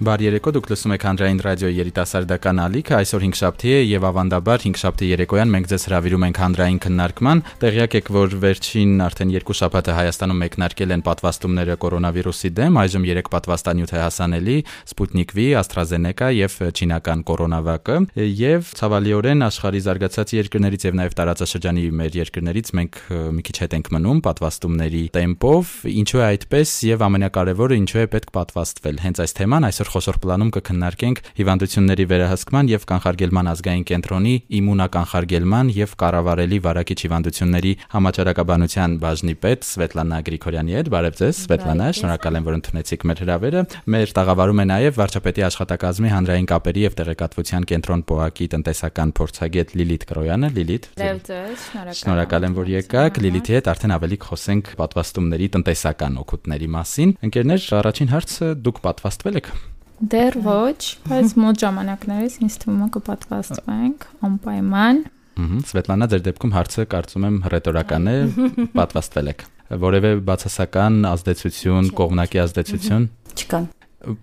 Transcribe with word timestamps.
Բարի 0.00 0.24
երեկո, 0.24 0.50
դուք 0.56 0.68
լսում 0.70 0.92
եք 0.94 1.02
Հանրային 1.04 1.40
ռադիոյի 1.44 1.76
երիտասարդական 1.76 2.60
ալիքը։ 2.64 2.94
Այսօր 2.96 3.24
5 3.26 3.34
շաբթի 3.36 3.72
է 3.76 3.80
եւ 3.84 4.04
ավանդաբար 4.08 4.62
5 4.64 4.78
շաբթի 4.80 5.08
երեկոյան 5.10 5.50
մենք 5.52 5.66
ձեզ 5.68 5.82
հravirում 5.90 6.24
ենք 6.24 6.38
հանրային 6.40 6.78
քննարկման։ 6.80 7.42
Տեղյակ 7.60 7.96
եք, 8.00 8.08
որ 8.16 8.36
վերջին 8.40 8.94
արդեն 9.04 9.34
2 9.36 9.56
շաբաթը 9.60 9.96
Հայաստանում 10.00 10.40
մեկնարկել 10.40 10.94
են 10.96 11.04
պատվաստումները 11.04 11.76
կորոնավիրուսի 11.84 12.50
դեմ, 12.56 12.78
այժմ 12.80 13.04
3 13.10 13.28
պատվաստանյութ 13.36 13.92
է 13.92 14.00
հասանելի՝ 14.00 14.56
Sputnik 14.88 15.36
V, 15.36 15.46
AstraZeneca 15.60 16.32
եւ 16.32 16.56
չինական 16.80 17.20
կորոնավակը, 17.28 17.98
եւ 18.40 18.72
ցավալիորեն 18.80 19.44
աշխարհի 19.50 19.84
զարգացած 19.84 20.34
երկրներից 20.40 20.88
եւ 20.88 20.96
նաեւ 20.96 21.16
տարածաշրջանի 21.20 21.84
մեր 22.00 22.18
երկրներից 22.24 22.72
մենք 22.80 23.00
մի 23.36 23.46
քիչ 23.50 23.56
հետ 23.60 23.76
ենք 23.76 23.92
մնում 24.00 24.24
պատվաստումների 24.24 25.04
տեմպով։ 25.20 25.74
Ինչու 26.00 26.20
է 26.20 26.26
այդպես 26.30 26.74
եւ 26.88 27.06
ամենակարևորը 27.10 27.80
ինչու 27.80 28.00
է 28.00 28.06
պետք 28.14 28.34
պատվաստվել։ 28.40 29.00
Հենց 29.04 29.22
այս 29.26 29.36
թեման 29.40 29.68
այսօր 29.70 29.89
խոշոր 29.90 30.18
պլանում 30.22 30.50
կքննարկենք 30.56 31.20
հիվանդությունների 31.40 32.04
վերահսկման 32.10 32.70
եւ 32.70 32.86
կանխարգելման 32.90 33.50
ազգային 33.50 33.84
կենտրոնի 33.90 34.34
իմունականխարգելման 34.60 35.72
եւ 35.76 35.94
կառավարելի 36.00 36.58
վարակիչ 36.66 36.98
հիվանդությունների 37.00 37.72
համաճարակաբանության 37.94 38.96
բաժնի 39.04 39.34
պետ 39.44 39.66
Սվետլանա 39.70 40.18
Գրիգորյանի 40.30 40.76
հետ։ 40.80 40.90
Բարև 40.94 41.18
ձեզ, 41.20 41.40
Սվետլանա, 41.40 41.88
շնորհակալ 42.00 42.38
եմ, 42.40 42.46
որ 42.50 42.56
ընդունեցիք 42.60 43.06
մեր 43.10 43.22
հրավերը։ 43.24 43.62
Մեր 43.90 44.14
տաղավարում 44.20 44.60
է 44.60 44.66
նաեւ 44.70 45.00
վարչապետի 45.00 45.44
աշխատակազմի 45.50 46.12
հանրային 46.14 46.48
կապերի 46.50 46.84
եւ 46.86 46.96
տեղեկատվության 47.00 47.66
կենտրոն 47.70 48.04
ՊՕԱԿ-ի 48.10 48.46
տնտեսական 48.54 49.14
փորձագետ 49.20 49.74
Լիլիթ 49.80 50.06
Կրոյանը։ 50.10 50.50
Լիլիթ։ 50.60 50.88
Բարև 51.00 51.20
ձեզ, 51.30 51.66
շնորհակալ։ 51.70 51.98
Շնորհակալ 52.00 52.46
եմ, 52.50 52.56
որ 52.60 52.70
եկաք։ 52.74 53.20
Լիլիթի 53.24 53.56
հետ 53.56 53.70
արդեն 53.74 53.96
ավելի 53.96 54.20
խոսենք 54.26 54.72
պատվաստումների 54.80 55.50
տնտեսական 55.56 56.20
օգուտների 56.24 56.70
մասին։ 56.76 57.16
Ընկերներ, 57.30 57.68
առաջին 57.80 58.14
հարցը 58.14 58.54
դուք 58.66 58.82
պատվաստվել 58.86 59.40
եք 59.40 59.52
Դեռ 60.00 60.36
ոչ, 60.40 60.96
բայց 61.10 61.32
մոտ 61.36 61.58
ժամանակներս 61.60 62.36
ինձ 62.40 62.54
թվում 62.62 62.78
է 62.80 62.86
կպատվաստվենք 62.94 64.04
անպայման։ 64.28 65.00
Ահա, 65.40 65.58
Սվետլանա, 65.70 66.06
ձեր 66.12 66.22
դեպքում 66.24 66.54
հարցը 66.56 66.84
կարծում 66.94 67.26
եմ 67.28 67.36
ռետորական 67.52 68.08
է, 68.08 68.14
պատվաստվել 68.78 69.28
եք։ 69.34 69.44
Որևէ 69.84 70.12
բացասական 70.30 70.96
ազդեցություն, 71.10 71.90
կողմնակի 72.00 72.40
ազդեցություն 72.44 73.04
չկան։ 73.36 73.68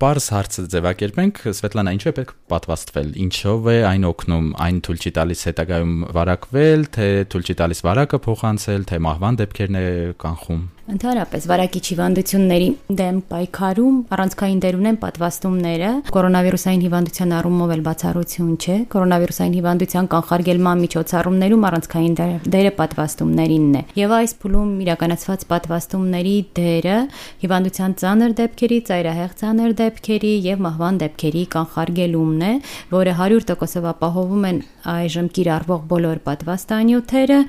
Պարզ 0.02 0.28
հարցը 0.34 0.64
ձևակերպենք, 0.74 1.42
Սվետլանա, 1.54 1.94
ինչու 1.98 2.10
է 2.10 2.14
պետք 2.18 2.32
պատվաստվել։ 2.50 3.12
Ինչով 3.28 3.70
է 3.70 3.76
այն 3.92 4.08
օգնում, 4.10 4.48
այն 4.66 4.80
թույլ 4.88 5.04
չի 5.06 5.12
տալիս 5.18 5.46
հետագայում 5.52 5.94
վարակվել, 6.18 6.88
թե 6.98 7.10
թույլ 7.30 7.46
չի 7.46 7.56
տալիս 7.62 7.84
վարակը 7.86 8.20
փոխանցել, 8.26 8.88
թե 8.90 9.00
մահվան 9.06 9.40
դեպքերն 9.44 9.78
է 9.78 9.86
կանխում։ 10.26 10.66
Ընդհանրապես 10.88 11.46
վարակիչ 11.52 11.82
հիվանդությունների 11.84 12.68
դեմ 12.96 13.18
պայքարում 13.28 13.96
առանցքային 14.16 14.60
դեր 14.64 14.76
ունեն 14.78 14.98
պատվաստումները։ 15.02 15.90
Կորոնավիրուսային 16.16 16.84
հիվանդության 16.86 17.34
առումով 17.38 17.74
էլ 17.76 17.82
բացառություն 17.88 18.54
չէ։ 18.56 18.76
Կորոնավիրուսային 18.94 19.58
հիվանդության 19.58 20.08
կանխարգելման 20.14 20.84
միջոցառումներում 20.86 21.66
առանցքային 21.68 22.16
դերը 22.56 22.72
պատվաստումներինն 22.78 23.76
է։ 23.76 23.82
Եվ 24.00 24.16
այս 24.18 24.36
փուլում 24.48 24.72
իրականացված 24.88 25.44
պատվաստումների 25.52 26.36
դերը 26.56 26.98
հիվանդության 27.44 27.98
ծանր 28.00 28.38
դեպքերի, 28.40 28.80
ծայրահեղ 28.88 29.36
ծանր 29.44 29.76
դեպքերի 29.84 30.34
եւ 30.48 30.64
մահվան 30.68 31.02
դեպքերի 31.04 31.44
կանխարգելումն 31.58 32.48
է, 32.48 32.54
որը 32.96 33.18
100%-ով 33.28 33.92
ապահովում 33.92 34.48
են 34.48 34.64
այժմ 34.88 35.28
կիրառվող 35.36 35.84
բոլոր 35.92 36.24
պատվաստանյութերը 36.32 37.40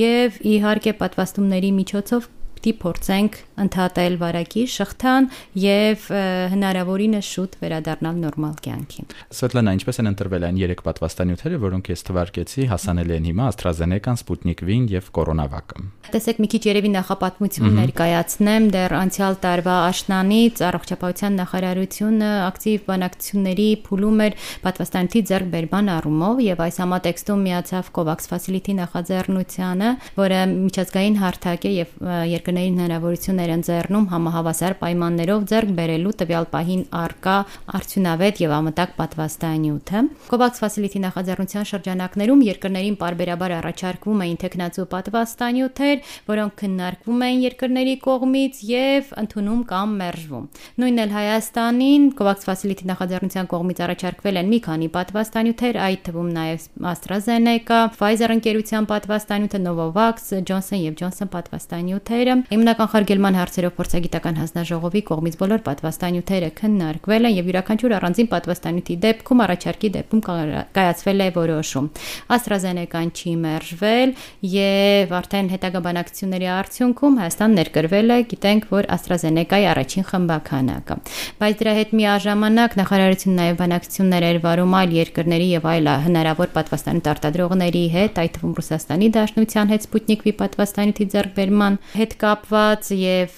եւ 0.00 0.40
իհարկե 0.56 0.96
պատվաստումների 1.04 1.72
միջոցով 1.76 2.32
պիտի 2.56 2.72
փորձենք 2.82 3.38
ընդհատել 3.66 4.16
վարակի 4.20 4.64
շղթան 4.76 5.28
եւ 5.62 6.06
հնարավորինս 6.52 7.30
շուտ 7.36 7.56
վերադառնալ 7.62 8.20
նորմալ 8.24 8.56
կյանքին։ 8.66 9.08
Սվետլանա, 9.36 9.74
ինչպես 9.76 10.00
են 10.02 10.10
ընտրվել 10.12 10.46
այն 10.46 10.60
3 10.66 10.84
պատվաստանյութերը, 10.86 11.60
որոնք 11.66 11.90
ես 11.92 12.04
թվարկեցի, 12.06 12.66
հասանելի 12.72 13.16
են 13.16 13.28
հիմա 13.30 13.48
AstraZeneca-ն, 13.52 14.20
Sputnik 14.20 14.62
V-ն 14.66 14.88
եւ 14.92 15.10
Coronavac-ը։ 15.16 15.84
Տեսեք, 16.16 16.40
մի 16.42 16.48
քիչ 16.52 16.62
երևի 16.66 16.90
նախապատմություն 16.96 17.76
ներկայացնեմ 17.80 18.68
դեռ 18.76 18.94
անցյալ 18.96 19.38
տարվա 19.42 19.76
աշնանից 19.86 20.62
առողջապահության 20.66 21.38
նախարարությունը 21.40 22.30
ակտիվ 22.46 22.84
բանակցությունների 22.86 23.68
փուլում 23.86 24.22
էր 24.26 24.36
պատվաստանյութի 24.66 25.22
ձեռքբերման 25.30 25.90
առումով 25.96 26.42
եւ 26.46 26.62
այս 26.66 26.80
համատեքստում 26.82 27.44
միացավ 27.46 27.90
COVAX 27.96 28.30
Facility 28.30 28.76
նախաձեռնությանը, 28.80 29.90
որը 30.16 30.40
միջազգային 30.54 31.18
հարթակ 31.22 31.66
է 31.66 31.72
եւ 31.76 31.94
երկրներին 32.46 32.76
հնարավորություն 32.78 33.38
էր 33.42 33.50
ընձեռնում 33.56 34.04
համահավասար 34.12 34.74
պայմաններով 34.78 35.46
ձեռք 35.50 35.70
բերելու 35.76 36.10
տվյալ 36.20 36.44
պահին 36.52 36.82
արկա 36.94 37.34
արդյունավետ 37.74 38.42
եւ 38.44 38.52
ամտակ 38.56 38.92
պատվաստանյութը։ 39.00 40.02
COVAX 40.30 40.62
Facility 40.62 41.02
նախաձեռնության 41.02 41.66
շրջանակներում 41.70 42.44
երկրներին 42.46 42.98
parberabar 43.02 43.54
առաջարկվում 43.56 44.22
էին 44.26 44.38
տեխնացու 44.46 44.86
պատվաստանյութեր, 44.94 45.96
որոնք 46.30 46.54
քննարկվում 46.62 47.26
էին 47.26 47.42
երկրների 47.46 47.96
կողմից 48.06 48.62
եւ 48.70 49.10
ընդունում 49.26 49.62
կամ 49.66 49.98
մերժվում։ 50.06 50.46
Նույնն 50.86 51.02
էլ 51.02 51.16
Հայաստանին 51.16 52.06
COVAX 52.14 52.46
Facility 52.46 52.90
նախաձեռնության 52.94 53.50
կողմից 53.50 53.82
առաջարկվել 53.90 54.40
են 54.46 54.50
մի 54.54 54.60
քանի 54.70 54.88
պատվաստանյութեր, 54.94 55.80
այդ 55.86 56.00
թվում 56.06 56.30
նաեւ 56.36 56.70
AstraZeneca, 56.94 57.82
Pfizer 57.96 58.30
ընկերության 58.36 58.90
պատվաստանյութը, 58.92 59.62
Novavax, 59.66 60.30
Johnson 60.46 60.82
եւ 60.84 60.98
Johnson 61.00 61.32
պատվաստանյութերը։ 61.32 62.35
Հիմնական 62.50 62.88
խարգելման 62.92 63.36
հարցերով 63.40 63.72
փորձագիտական 63.76 64.38
հանձնաժողովի 64.40 65.02
կողմից 65.10 65.36
բոլոր 65.40 65.60
պատվաստանյութերը 65.66 66.50
քննարկվել 66.60 67.28
են 67.30 67.36
եւ 67.36 67.50
յուրաքանչյուր 67.50 67.94
առանձին 67.96 68.28
պատվաստանյութի 68.32 68.96
դեպքում 69.06 69.42
առաջարկի 69.46 69.90
դեպքում 69.96 70.22
կայացվել 70.76 71.20
է 71.26 71.28
որոշում։ 71.36 71.86
AstraZeneca-ն 72.36 73.10
չի 73.16 73.32
մերժվել 73.46 74.14
եւ 74.56 75.14
արդեն 75.16 75.50
հետագա 75.56 75.80
բանակցությունների 75.86 76.48
արդյունքում 76.56 77.16
Հայաստան 77.16 77.56
ներկրվել 77.56 78.14
է, 78.16 78.18
գիտենք, 78.30 78.68
որ 78.76 78.88
AstraZeneca-ի 78.96 79.66
առաջին 79.72 80.06
խմբականակը։ 80.10 80.96
Բայց 81.40 81.56
դրա 81.60 81.72
հետ 81.76 81.94
միաժամանակ 82.00 82.76
նախարարությունն 82.80 83.40
նաեւ 83.40 83.56
բանակցություններ 83.60 84.26
էր 84.26 84.38
վարում 84.46 84.76
այլ 84.76 84.94
երկրների 84.96 85.48
եւ 85.56 85.68
այլ 85.72 85.90
հնարավոր 86.06 86.52
պատվաստանյութ 86.56 87.10
արտադրողների 87.12 87.84
հետ, 87.96 88.20
այդ 88.22 88.34
թվում 88.36 88.54
Ռուսաստանի 88.56 89.08
Դաշնության 89.16 89.72
հետ 89.72 89.86
Sputnik 89.86 90.24
V 90.26 90.34
պատվաստանյութի 90.40 91.06
ձեռքբերման 91.16 91.78
հետ 91.96 92.16
կապված 92.26 92.88
եւ 92.98 93.36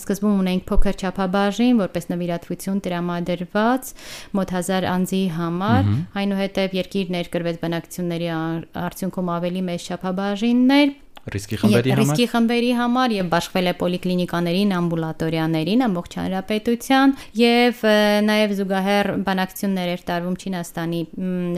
սկզբում 0.00 0.40
ունենք 0.42 0.64
փոքր 0.70 0.96
չափաբաժին, 1.00 1.82
որպես 1.84 2.08
նվիրատվություն 2.10 2.80
տրամադրված 2.86 3.92
մոտ 4.38 4.54
1000 4.60 4.88
անձի 4.94 5.22
համար, 5.36 5.92
այնուհետև 6.22 6.74
երկիր 6.80 7.14
ներկրվեց 7.16 7.60
բնակցությունների 7.62 8.32
արդյունքում 8.86 9.30
ավելի 9.36 9.62
մեծ 9.70 9.86
չափաբաժիններ 9.90 10.98
Ռիսկի 11.28 11.56
խմբերի 11.60 11.90
համար 11.92 12.00
Ռիսկի 12.00 12.26
խմբերի 12.32 12.70
համար 12.80 13.12
եւ 13.12 13.26
բաշխվել 13.34 13.66
է 13.70 13.74
պոլիկլինիկաներին, 13.80 14.70
ամբուլատորիաներին 14.80 15.84
ամբողջ 15.86 16.14
հանրապետության 16.20 17.12
եւ 17.40 17.82
նաեւ 18.30 18.54
զուգահեռ 18.60 19.10
բանակցություններ 19.26 19.90
էր 19.90 20.04
տարվում 20.10 20.38
Չինաստանի 20.40 21.00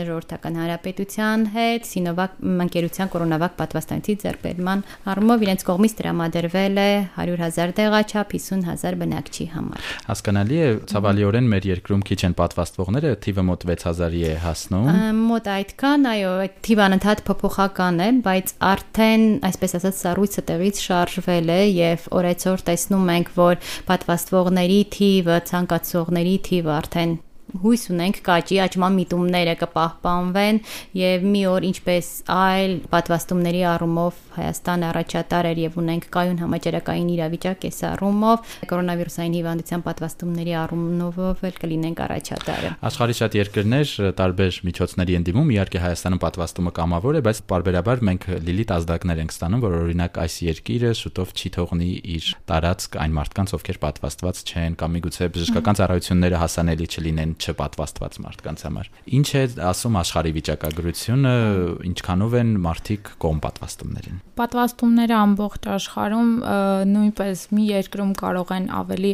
ժողովրդական 0.02 0.58
հանրապետության 0.62 1.46
հետ 1.54 1.88
Սինովակ 1.92 2.34
ընկերության 2.66 3.12
կորոնավակ 3.12 3.56
պատվաստանցի 3.62 4.16
ձեռբերման 4.22 4.84
առումով 5.12 5.46
իրենց 5.46 5.64
կողմից 5.70 5.96
տրամադրվել 6.02 6.82
է 6.82 6.90
100.000 7.22 7.76
տեղաչափ 7.78 8.34
50.000 8.34 8.98
բնակչի 9.02 9.46
համար։ 9.52 9.88
Հասկանալի 10.10 10.58
է, 10.62 10.68
ցավալիորեն 10.90 11.50
մեր 11.52 11.68
երկրում 11.72 12.04
քիչ 12.10 12.20
են 12.26 12.36
պատվաստվողները, 12.42 13.14
թիվը 13.22 13.46
մոտ 13.52 13.66
6000-ի 13.72 14.22
է 14.26 14.34
հասնում։ 14.42 14.90
Մոտ 15.22 15.50
այդքան, 15.52 16.06
այո, 16.12 16.32
այդ 16.42 16.56
թիվը 16.66 16.84
անընդհատ 16.88 17.22
փոփոխական 17.28 18.02
է, 18.02 18.08
բայց 18.26 18.54
արդեն 18.72 19.26
այսպես 19.62 19.78
ասած 19.78 19.98
սառույցը 20.02 20.42
տեղից 20.48 20.78
շարժվել 20.82 21.50
է 21.54 21.58
եւ 21.70 22.06
օրեցօր 22.18 22.62
տեսնում 22.66 23.10
ենք, 23.14 23.28
որ 23.36 23.58
պատվաստվողների 23.86 24.78
թիվը, 24.96 25.36
ցանկացողների 25.52 26.32
թիվը 26.48 26.72
արդեն 26.82 27.12
հույս 27.62 27.82
ունենք 27.92 28.18
կաճի 28.26 28.58
աճման 28.64 28.94
միտումները 28.96 29.54
կպահպանվեն 29.60 30.60
եւ 30.98 31.26
մի 31.34 31.42
օր 31.52 31.66
ինչպես 31.68 32.08
այլ 32.32 32.76
պատվաստումների 32.94 33.62
առումով 33.76 34.20
Հայաստանը 34.32 34.86
առաջատար 34.92 35.48
էր 35.52 35.58
եւ 35.62 35.76
ունենք 35.82 36.06
կայուն 36.16 36.38
համաճարակային 36.42 37.10
իրավիճակ 37.12 37.66
այս 37.68 37.78
առումով 37.92 38.52
կորոնավիրուսային 38.72 39.36
հիվանդության 39.38 39.84
պատվաստումների 39.86 40.54
առումով 40.62 41.20
էլ 41.42 41.56
կլինենք 41.62 42.02
առաջատարը։ 42.06 42.70
Աշխարհի 42.92 43.16
շատ 43.18 43.36
երկրներ 43.38 43.92
տարբեր 44.22 44.58
միջոցների 44.68 45.16
են 45.18 45.26
դիմում, 45.28 45.52
իհարկե 45.52 45.82
Հայաստանում 45.82 46.22
պատվաստումը 46.22 46.72
կամավոր 46.78 47.18
է, 47.18 47.22
բայց 47.28 47.42
բարբերաբար 47.52 48.02
մենք 48.08 48.26
լիլիտ 48.48 48.72
ազդակներ 48.76 49.22
ենք 49.22 49.34
ստանում, 49.36 49.62
որ 49.62 49.76
օրինակ 49.82 50.20
այս 50.22 50.34
երկիրը 50.48 50.92
շուտով 51.02 51.34
չի 51.36 51.52
թողնի 51.56 51.90
իր 52.16 52.30
տարածք 52.52 52.98
այն 53.02 53.16
մարդկանց, 53.18 53.54
ովքեր 53.58 53.80
պատվաստված 53.82 54.42
չեն 54.52 54.76
կամ 54.82 54.96
միգուցե 54.96 55.30
բժշկական 55.36 55.78
ծառայությունները 55.82 56.42
հասանելի 56.42 56.90
չլինեն 56.92 57.36
չպատվաստված 57.42 58.20
մարդկանց 58.26 58.66
համար։ 58.68 58.92
Ինչ 59.18 59.28
է 59.32 59.44
ասում 59.72 60.00
աշխարհի 60.02 60.34
վիճակագրությունը, 60.38 61.34
ինչքանով 61.92 62.38
են 62.42 62.52
մարդիկ 62.68 63.16
կողմ 63.22 63.42
պատվաստումներին։ 63.48 64.21
Պատվաստումները 64.38 65.16
ամբողջ 65.18 65.66
աշխարհում 65.76 66.30
նույնպես 66.92 67.42
մի 67.52 67.64
երկրում 67.68 68.12
կարող 68.22 68.52
են 68.56 68.68
ավելի 68.82 69.10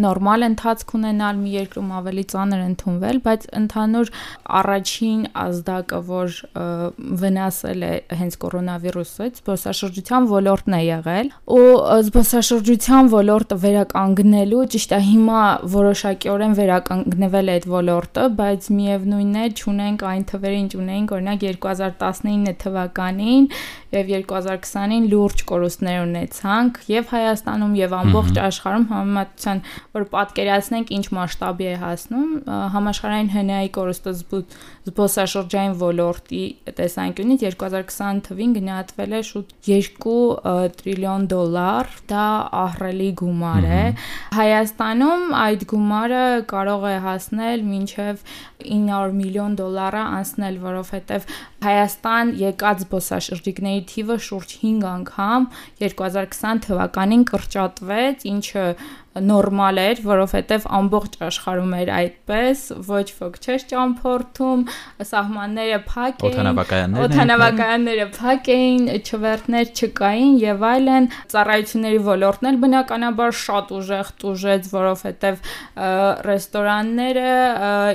նորմալ 0.00 0.46
ընթացք 0.48 0.94
ունենալ, 0.98 1.38
մի 1.44 1.50
երկրում 1.54 1.90
ավելի 1.98 2.24
ծանր 2.32 2.62
ընդունվել, 2.64 3.20
բայց 3.24 3.46
ընդհանուր 3.60 4.10
առաջին 4.60 5.20
ազդակը, 5.44 6.00
որ 6.08 6.38
վնասել 7.24 7.84
է 7.84 7.92
հենց 8.20 8.38
կորոնավիրուսը, 8.44 9.28
զբոսաշրջության 9.38 10.28
ոլորտն 10.34 10.76
է 10.78 10.82
եղել, 10.84 11.30
ու 11.54 11.68
զբոսաշրջության 12.08 13.10
ոլորտը 13.14 13.58
վերականգնելու, 13.64 14.64
ճիշտ 14.74 14.94
է, 14.94 15.00
հիմա 15.08 15.42
որոշակիորեն 15.74 16.58
վերականգնվել 16.58 17.52
է 17.52 17.54
այդ 17.54 17.68
ոլորտը, 17.74 18.26
բայց 18.40 18.68
միևնույնն 18.74 19.38
է, 19.44 19.46
ճունենք 19.60 20.04
այն 20.10 20.24
թվերը, 20.34 20.60
ինչ 20.64 20.72
ունեինք, 20.84 21.14
օրինակ 21.18 21.44
2019 21.44 22.58
թվականին 22.64 23.48
եւ 23.94 24.10
2020-ին 24.10 25.08
լուրջ 25.12 25.44
կորուստներ 25.48 25.98
ունեցանք 26.04 26.80
եւ 26.90 27.12
Հայաստանում 27.14 27.74
եւ 27.78 27.94
ամբողջ 28.00 28.40
աշխարհում 28.44 28.86
համեմատության 28.90 29.62
որ 29.94 30.04
պատկերացնենք 30.10 30.88
ինչ 30.96 31.04
մասշտաբի 31.14 31.66
է 31.70 31.74
հասնում 31.78 32.30
համաշխարհային 32.74 33.28
հնայի 33.34 33.68
կորուստը 33.76 34.14
զբոսաշրջային 34.18 35.76
ոլորտի 35.82 36.40
տեսանկյունից 36.80 37.44
2020 37.46 38.22
թվին 38.28 38.56
գնահատվել 38.58 39.14
է 39.14 39.20
շուտ 39.28 39.52
2 39.68 40.16
տրիլիոն 40.80 41.28
դոլար, 41.30 41.92
դա 42.10 42.24
ահռելի 42.64 43.10
գումար 43.22 43.68
է։ 43.70 43.84
Հայաստանում 44.34 45.24
այդ 45.44 45.64
գումարը 45.74 46.24
կարող 46.54 46.88
է 46.90 46.96
հասնել 47.06 47.64
մինչև 47.70 48.26
900 48.64 49.16
միլիոն 49.20 49.56
դոլարը 49.60 50.02
անցնել, 50.18 50.58
որովհետև 50.64 51.30
Հայաստան 51.64 52.34
եկած 52.40 52.82
զբոսաշրջիկների 52.84 53.84
թիվը 53.94 54.16
շուրջ 54.26 54.50
5 54.64 54.84
անգամ 54.90 55.46
2020 55.84 56.60
թվականին 56.66 57.24
կրճատվեց, 57.30 58.26
ինչը 58.34 58.66
նորմալ 59.14 59.78
էր, 59.78 60.00
որովհետև 60.04 60.64
ամբողջ 60.78 61.16
աշխարհում 61.28 61.74
էր 61.78 61.90
այդպես, 61.94 62.62
ոչ 62.88 63.04
ոք 63.20 63.36
չէր 63.44 63.64
ճամփորդում, 63.70 64.64
սահմանները 65.10 65.78
փակ 65.86 66.24
էին, 66.24 66.34
օթանավակայանները 66.34 67.04
օթանավակայանները 67.04 68.06
փակ 68.18 68.50
էին, 68.54 68.88
չվերթներ 69.04 69.70
չկային 69.74 70.34
եւ 70.42 70.64
այլն, 70.70 71.08
ծառայությունների 71.34 72.00
ոլորտն 72.08 72.50
էլ 72.50 72.58
բնականաբար 72.64 73.36
շատ 73.44 73.72
ուժեղ 73.78 74.10
տուժեց, 74.24 74.68
որովհետև 74.74 75.48
ռեստորանները, 76.28 77.28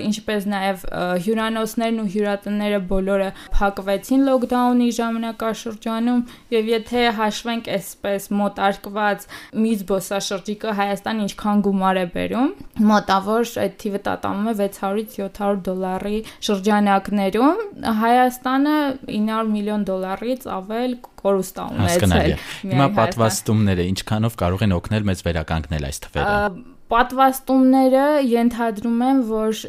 ինչպես 0.07 0.49
նաեւ 0.53 0.87
հյուրանոցներն 1.27 1.99
ու 1.99 2.07
հյուրատները 2.15 2.79
բոլորը 2.89 3.29
փակվեցին 3.59 4.25
լոկդաունի 4.29 4.89
ժամանակաշրջանում 4.99 6.23
եւ 6.55 6.71
եթե 6.73 7.05
հաշվենք 7.19 7.69
այսպես 7.79 8.29
մոտարկված 8.39 9.27
մի 9.59 9.73
զբոսաշրջիկը 9.79 10.75
Հայաստան 10.79 11.08
Հայաստան 11.09 11.25
ինչքան 11.25 11.61
գումար 11.65 11.97
է 11.97 12.01
բերում, 12.13 12.49
մոտավոր 12.85 13.47
այդ 13.63 13.75
թիվը 13.81 13.99
տատանում 14.05 14.49
է 14.49 14.53
600-ից 14.59 15.15
700 15.17 15.63
դոլարի 15.65 16.19
շրջանակներում, 16.45 17.63
Հայաստանը 18.03 18.75
900 19.09 19.49
միլիոն 19.55 19.85
դոլարից 19.89 20.45
ավել 20.59 20.97
կորուստ 21.23 21.61
ունեցել։ 21.65 22.35
Հիմա 22.69 22.89
պատվաստումները 22.99 23.87
ինչքանով 23.89 24.37
կարող 24.43 24.67
են 24.69 24.75
օգնել 24.77 25.09
մեզ 25.09 25.25
վերականգնել 25.29 25.89
այս 25.89 26.05
թվերը 26.05 26.77
պատվաստումները 26.89 28.03
ենթադրում 28.25 29.01
են, 29.05 29.19
որ 29.29 29.59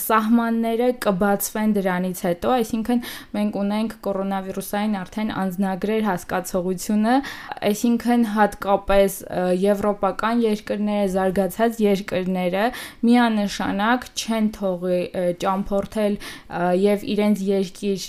սահմանները 0.00 0.86
կբացվեն 1.04 1.74
դրանից 1.76 2.22
հետո, 2.24 2.52
այսինքն 2.56 3.02
մենք 3.36 3.58
ունենք 3.60 3.96
կորոնավիրուսային 4.06 4.94
արդեն 5.00 5.32
անձնագրեր 5.42 6.06
հասկացողությունը, 6.08 7.16
այսինքն 7.70 8.24
հատկապես 8.36 9.18
եվրոպական 9.64 10.42
երկրները, 10.46 11.10
զարգացած 11.16 11.82
երկրները 11.84 12.64
միանշանակ 13.10 14.08
չեն 14.16 14.50
թողի 14.56 15.00
ճամփորդել 15.44 16.18
եւ 16.80 17.06
իրենց 17.14 17.44
երկիր 17.50 18.08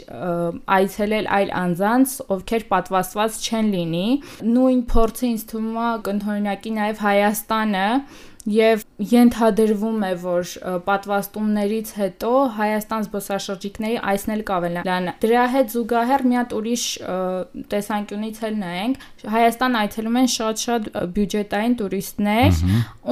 այցելել 0.80 1.32
այլ 1.42 1.54
անձանց, 1.62 2.18
ովքեր 2.38 2.68
պատվաստված 2.72 3.40
չեն 3.52 3.72
լինի։ 3.76 4.08
Նույն 4.56 4.82
փորձը 4.96 5.32
ինձ 5.32 5.48
թվում 5.52 5.80
է 5.82 5.90
կընդօրինակի 6.08 6.76
նաեւ 6.82 7.02
Հայաստանը 7.02 7.88
եւ 8.50 8.82
ենթադրվում 9.12 10.04
է, 10.08 10.12
որ 10.22 10.52
պատվաստումներից 10.88 11.90
հետո 11.98 12.32
Հայաստան 12.58 13.04
զբոսաշրջիկների 13.06 14.00
այսնել 14.12 14.42
կավելան։ 14.50 15.10
Դրա 15.22 15.44
հետ 15.56 15.76
զուգահեռ 15.76 16.24
մի 16.32 16.40
հատ 16.40 16.56
ուրիշ 16.58 16.86
տեսանկյունից 17.74 18.42
էլ 18.50 18.58
նայենք, 18.62 19.06
Հայաստան 19.36 19.78
այցելում 19.82 20.18
են 20.22 20.32
շատ-շատ 20.36 20.90
բյուջետային 21.18 21.76
տուրիստներ, 21.82 22.60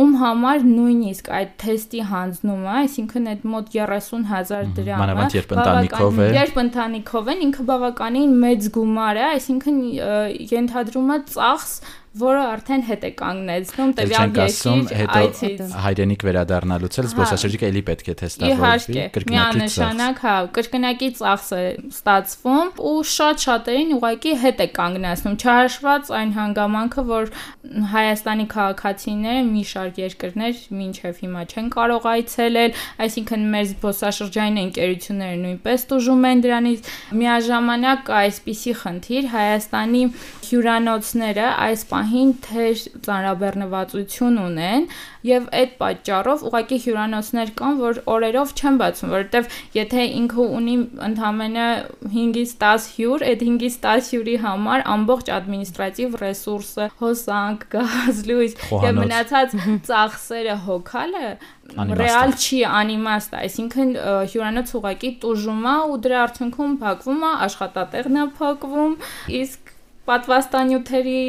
ում 0.01 0.17
համար 0.23 0.67
նույնիսկ 0.69 1.31
այդ 1.39 1.53
թեստի 1.61 2.03
հանձնումը, 2.09 2.73
այսինքն 2.79 3.29
այդ 3.29 3.47
մոտ 3.53 3.71
30000 3.77 4.73
դրամը, 4.79 4.99
մանավանդ 5.03 5.37
երբ 5.39 5.55
ընտանիքով 5.59 6.19
է, 6.19 6.29
երբ 6.39 6.59
ընտանիքով 6.65 7.31
են, 7.33 7.41
ինքը 7.49 7.65
բավականին 7.69 8.37
մեծ 8.49 8.69
գումար 8.79 9.19
է, 9.19 9.25
այսինքն 9.29 9.81
ենթադրումը 10.49 11.17
ծախս 11.29 11.73
որը 12.17 12.41
արդեն 12.49 12.83
հետ 12.87 13.03
է 13.05 13.09
կանգնեցնում 13.19 13.91
տվյալ 13.99 14.31
երկիր 14.39 15.11
այցից 15.13 15.73
հայրենիք 15.83 16.23
վերադառնալուց 16.25 16.95
էլ 16.99 17.07
զբոսաշրջիկը 17.11 17.67
էլի 17.69 17.83
պետք 17.89 18.07
է 18.09 18.15
թեստավորվի 18.21 19.03
կրկնակի 19.13 19.67
ծախս 19.75 20.23
հա 20.23 20.33
կրկնակի 20.57 21.09
ծախս 21.19 21.51
է 21.59 21.61
ստացվում 21.89 22.71
ու 22.89 22.95
շատ 23.13 23.45
շատերին 23.45 23.93
ուղղակի 23.99 24.33
հետ 24.45 24.63
է 24.65 24.67
կանգնեցնում 24.79 25.37
չհաշված 25.37 26.11
այն 26.19 26.33
հանգամանքը 26.39 27.05
որ 27.13 27.31
Հայաստանի 27.93 28.45
քաղաքացիները 28.49 29.45
մի 29.49 29.63
շարք 29.69 30.01
երկրներ 30.01 30.63
մինչև 30.79 31.21
հիմա 31.21 31.45
չեն 31.53 31.69
կարող 31.77 32.09
այցելել 32.09 32.81
այսինքն 33.05 33.45
մեր 33.53 33.69
զբոսաշրջային 33.69 34.59
ընկերությունները 34.63 35.39
նույնպես 35.45 35.87
դժում 35.93 36.27
են 36.29 36.43
դրանից 36.47 36.89
միաժամանակ 37.21 38.11
այսպիսի 38.23 38.75
խնդիր 38.81 39.29
Հայաստանի 39.35 40.03
հյուրանոցները 40.49 41.47
այս 41.69 41.85
պահին 41.99 42.29
թեր 42.45 42.81
ծանրաբեռնվածություն 43.05 44.37
ունեն 44.39 44.85
եւ 45.27 45.47
այդ 45.59 45.71
պատճառով 45.79 46.43
ուղղակի 46.47 46.77
հյուրանոցներ 46.85 47.51
կան, 47.59 47.79
որ 47.83 47.99
օրերով 48.13 48.53
չեն 48.55 48.77
բացում, 48.79 49.13
որովհետեւ 49.15 49.49
եթե 49.75 50.05
ինքը 50.19 50.45
ունի 50.59 50.75
ընդամենը 51.09 51.67
5-ից 52.15 52.53
10 52.63 52.87
հյուր, 52.95 53.25
այդ 53.29 53.43
5-ից 53.49 53.77
10 53.83 54.11
հյուրի 54.13 54.35
համար 54.45 54.85
ամբողջ 54.95 55.31
ադմինիստրատիվ 55.39 56.17
ռեսուրսը, 56.23 56.89
հոսանք, 57.03 57.65
գազ, 57.75 58.21
լույս 58.29 58.55
եւ 58.87 59.01
մնացած 59.03 59.57
ծախսերը 59.89 60.59
հոգալը 60.69 61.33
ռեալ 61.99 62.31
չի 62.39 62.61
անիմաստ, 62.69 63.35
այսինքն 63.43 63.91
հյուրանոց 64.31 64.71
ուղակի 64.79 65.11
տուժում 65.23 65.67
է 65.69 65.75
ու 65.89 65.99
դրա 66.05 66.23
արդյունքում 66.25 66.77
փակվում 66.81 67.25
է, 67.27 67.33
աշխատատեղն 67.49 68.21
է 68.23 68.25
փակվում, 68.39 68.95
իսկ 69.39 69.75
պատվաստանյութերի 70.09 71.21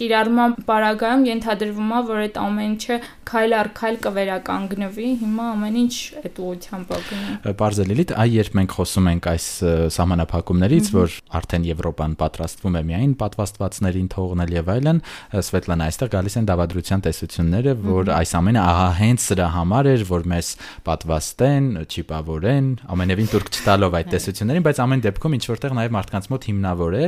կիրառման 0.00 0.56
պարագայում 0.66 1.24
ենթադրվում 1.30 1.90
է, 1.96 2.00
որ 2.10 2.22
այդ 2.26 2.40
ամեն 2.42 2.66
ինչը 2.76 2.96
քայլ 3.26 3.54
առ 3.56 3.68
քայլ 3.76 3.96
կվերականգնվի, 4.06 5.08
հիմա 5.22 5.46
ամեն 5.56 5.76
ինչ 5.82 5.94
այդ 6.20 6.36
ուղությամբ 6.46 6.92
է 6.96 6.98
գնում։ 7.06 7.54
Պարզ 7.60 7.80
է 7.82 7.86
Լիլիթ, 7.90 8.12
այ 8.22 8.30
երբ 8.36 8.56
մենք 8.56 8.74
խոսում 8.76 9.08
ենք 9.12 9.28
այս 9.32 9.46
համանախապակումներից, 9.96 10.90
որ 10.96 11.16
արդեն 11.40 11.66
Եվրոպան 11.66 12.14
պատրաստվում 12.22 12.76
է 12.76 12.82
միայն 12.86 13.14
պատվաստվածներին 13.20 14.08
թողնել 14.14 14.54
եւ 14.56 14.70
այլն, 14.76 15.00
Սվետլան 15.46 15.84
այստեղ 15.86 16.12
գալիս 16.14 16.36
են 16.36 16.48
դավադրության 16.50 17.04
տեսությունները, 17.06 17.74
որ 17.86 18.12
այս 18.16 18.34
ամենը 18.40 18.62
ահա 18.66 18.88
հենց 19.00 19.26
սրա 19.26 19.48
համար 19.56 19.90
էր, 19.96 20.06
որ 20.06 20.26
մեզ 20.36 20.52
պատվաստեն, 20.86 21.66
չիպավորեն, 21.86 22.70
ամենևին 22.96 23.30
դուրք 23.34 23.50
չտալով 23.56 23.96
այդ 23.96 24.06
հա։ 24.06 24.14
տեսություններին, 24.16 24.66
բայց 24.66 24.82
ամեն 24.86 25.04
դեպքում 25.06 25.36
ինչ 25.36 25.44
որտեղ 25.50 25.76
նաեւ 25.76 25.96
մարդկանց 25.96 26.30
մոտ 26.32 26.46
հիմնավոր 26.46 26.96
է 26.96 27.04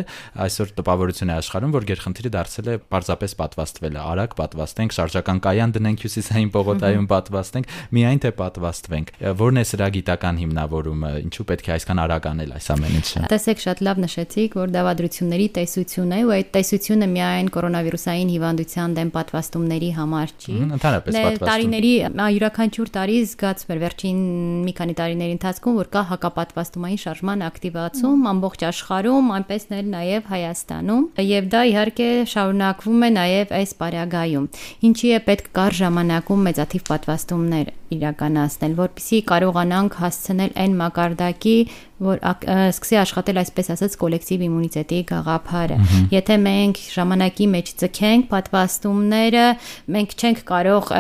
այսօր 0.49 0.73
տպավ 0.79 0.98
տպավորություն 0.99 1.31
է 1.31 1.35
աշխարհում, 1.39 1.73
որ 1.75 1.85
գերխնդիրը 1.89 2.31
դարձել 2.35 2.69
է 2.69 2.75
պարզապես 2.91 3.35
պատվաստվելը, 3.39 4.01
արագ 4.03 4.33
պատվաստենք, 4.39 4.95
շարժական 4.99 5.41
կայան 5.47 5.75
դնենք 5.79 6.03
հյուսիսային 6.03 6.51
պողոտայում 6.59 7.07
պատվաստենք, 7.13 7.71
միայն 7.95 8.21
թե 8.25 8.33
պատվաստվենք։ 8.39 9.13
Որն 9.39 9.59
է 9.59 9.65
սրա 9.69 9.89
գիտական 9.95 10.41
հիմնավորումը, 10.43 11.13
ինչու 11.29 11.47
պետք 11.49 11.69
է 11.69 11.73
այսքան 11.79 12.03
արագ 12.03 12.29
անել 12.29 12.53
այս 12.59 12.69
ամեն 12.75 12.99
ինչը։ 12.99 13.23
Տեսեք, 13.29 13.63
շատ 13.69 13.83
լավ 13.89 14.03
նշեցիք, 14.03 14.57
որ 14.59 14.73
դավադրությունների 14.75 15.49
տեսություն 15.59 16.13
է, 16.19 16.21
ու 16.29 16.35
այդ 16.39 16.51
տեսությունը 16.59 17.09
միայն 17.15 17.51
կորոնավիրուսային 17.59 18.33
հիվանդության 18.35 18.97
դեմ 18.99 19.11
պատվաստումների 19.19 19.91
համար 19.99 20.35
չի։ 20.39 20.57
Ընդհանրապես 20.79 21.19
պատվաստում։ 21.19 21.49
Տարիների 21.49 21.93
յուրաքանչյուր 22.39 22.93
տարի 22.99 23.19
զգացվում 23.29 23.75
էր 23.79 23.81
վերջին 23.85 24.19
մի 24.69 24.73
քանի 24.79 24.95
տարիների 24.99 25.35
ընթացքում, 25.39 25.79
որ 25.79 25.91
կա 25.95 26.03
հակապատվաստումային 26.09 27.01
շարժման 27.05 27.45
ակտիվացում 27.49 28.29
ամբողջ 28.33 28.65
աշխարհում, 28.69 29.33
այնպես 29.39 29.69
նել 29.69 29.91
նաև 29.95 30.29
Հայաստանում, 30.89 31.09
եւ 31.29 31.49
դա 31.53 31.61
իհարկե 31.69 32.07
շարունակվում 32.33 33.03
է 33.05 33.11
նաև 33.17 33.53
այս 33.59 33.75
պարագայում։ 33.81 34.47
Ինչի 34.89 35.09
է 35.13 35.21
պետք 35.29 35.51
կար 35.59 35.77
ժամանակում 35.83 36.47
մեծաթիվ 36.49 36.87
պատվաստումներ 36.89 37.73
իրականացնել, 37.89 38.73
որpիսի 38.79 39.19
կարողանանք 39.29 39.95
հասցնել 40.03 40.51
այն 40.65 40.75
մակարդակի, 40.79 41.57
որ 41.99 42.21
սկսի 42.23 42.97
աշխատել 43.01 43.41
այսպես 43.43 43.71
ասած 43.75 43.95
կոլեկտիվ 43.99 44.43
իմունիտետի 44.47 44.99
գաղափարը։ 45.09 45.79
Եթե 46.13 46.37
մենք 46.45 46.81
ժամանակի 46.95 47.47
մեջ 47.55 47.73
ցկենք 47.83 48.29
պատվաստումները, 48.35 49.47
մենք 49.97 50.15
չենք 50.19 50.43
կարող 50.53 50.93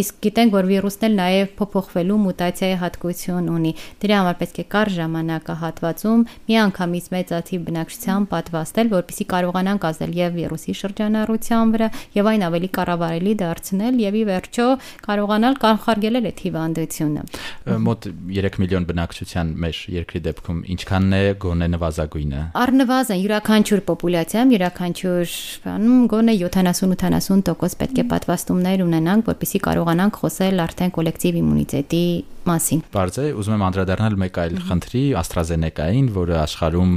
իսկ 0.00 0.18
գիտենք, 0.26 0.56
որ 0.58 0.68
վիրուսն 0.72 1.06
էլ 1.08 1.14
նաև 1.20 1.52
փոփոխվելու 1.60 2.18
մուտացիայի 2.24 2.78
հատկություն 2.82 3.52
ունի։ 3.54 3.72
Դրա 4.02 4.18
համար 4.24 4.38
պետք 4.42 4.58
է 4.58 4.66
կար 4.74 4.92
ժամանակահատվածում 4.98 6.26
միանգամից 6.50 7.06
մեծաթիվ 7.14 7.64
բնակչության 7.68 8.28
պատվաստել, 8.34 8.92
որpիսի 9.14 9.26
կարողանանք 9.30 9.84
ազդել 9.86 10.12
եւ 10.18 10.32
վիրուսի 10.34 10.72
շրջանառության 10.74 11.72
վրա 11.74 11.88
եւ 12.14 12.28
այն 12.30 12.42
ավելի 12.48 12.68
կառավարելի 12.74 13.34
դարձնել 13.42 14.00
եւ 14.02 14.14
ի 14.14 14.22
վերջո 14.30 14.66
կարողանալ 15.06 15.54
կանխարգելել 15.62 16.26
այդ 16.30 16.42
հիվանդությունը։ 16.44 17.22
Մոտ 17.84 18.08
3 18.34 18.58
միլիոն 18.64 18.88
բնակչության 18.90 19.54
մեր 19.64 19.78
երկրի 19.94 20.20
դեպքում 20.26 20.58
ինչքանն 20.74 21.14
է 21.14 21.22
գոնե 21.44 21.68
նվազագույնը։ 21.74 22.42
Առնվազն 22.64 23.22
յուրաքանչյուր 23.22 23.84
պոպուլյացիայում 23.94 24.54
յուրաքանչյուր 24.54 25.38
բանում 25.64 26.04
գոնե 26.14 26.36
70-80% 26.42 27.80
պետք 27.84 27.98
է 28.02 28.06
պատվաստումներ 28.14 28.86
ունենանք, 28.88 29.32
որպեսզի 29.34 29.64
կարողանանք 29.70 30.22
խոսել 30.24 30.64
արդեն 30.64 30.94
կոլեկտիվ 30.98 31.42
իմունիտետի 31.44 32.06
մասին։ 32.44 32.82
Բարձ 32.92 33.18
է, 33.20 33.26
ուզում 33.40 33.54
եմ 33.56 33.64
անդրադառնալ 33.68 34.16
մեկ 34.20 34.38
այլ 34.42 34.56
խնդրի, 34.68 35.02
AstraZeneca-ին, 35.20 36.08
որը 36.14 36.36
աշխարհում 36.42 36.92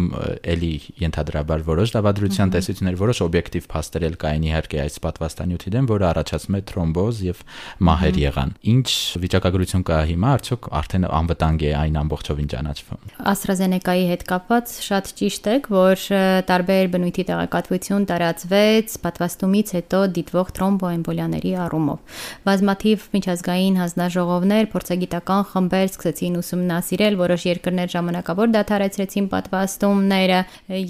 էլի 0.54 0.72
ենթադրաբար 1.04 1.64
որոշ 1.68 1.94
դավադրության 1.98 2.54
տեսություններ, 2.54 2.98
որոշ 3.02 3.20
օբյեկտիվ 3.28 3.68
փաստեր 3.74 4.06
էլ 4.08 4.16
կային 4.22 4.46
իհարկե 4.48 4.78
այս 4.84 4.96
պատվաստանյութի 5.04 5.72
դեմ, 5.74 5.88
որը 5.92 6.06
առաջացնում 6.08 6.58
է 6.58 6.62
թրոմբոզ 6.72 7.22
եւ 7.28 7.42
մահեր 7.88 8.20
եղան։ 8.22 8.52
Ինչ 8.72 8.88
վիճակագրություն 9.24 9.86
կա 9.88 9.98
հիմա, 10.12 10.32
արդյոք 10.38 10.70
արդեն 10.78 11.08
անվտանգ 11.18 11.66
է 11.68 11.72
այն 11.78 11.98
ամբողջովին 12.02 12.50
ճանաչվում։ 12.54 13.12
AstraZeneca-ի 13.34 14.06
հետ 14.12 14.26
կապված 14.32 14.74
շատ 14.88 15.12
ճիշտ 15.18 15.48
է, 15.48 15.56
որ 15.74 16.04
տարբեր 16.48 16.92
բնույթի 16.94 17.24
տեղեկատվություն 17.28 18.08
տարածվեց 18.12 18.98
պատվաստումից 19.08 19.74
հետո 19.78 20.02
դիտվող 20.18 20.52
թրոմբոեմբոլիաների 20.58 21.54
առումով։ 21.68 22.20
Բազմաթիվ 22.48 23.08
միջազգային 23.18 23.80
հանձնաժողովներ 23.82 24.70
փորձագիտական 24.74 25.42
խմբեր 25.52 25.88
սկսեցին 25.88 26.38
ուսումնասիրել, 26.42 27.20
որոշ 27.24 27.48
երկրներ 27.48 27.92
ժամանակավոր 27.98 28.54
դադարեցրեցին 28.58 29.28
պատվաստումները 29.34 30.40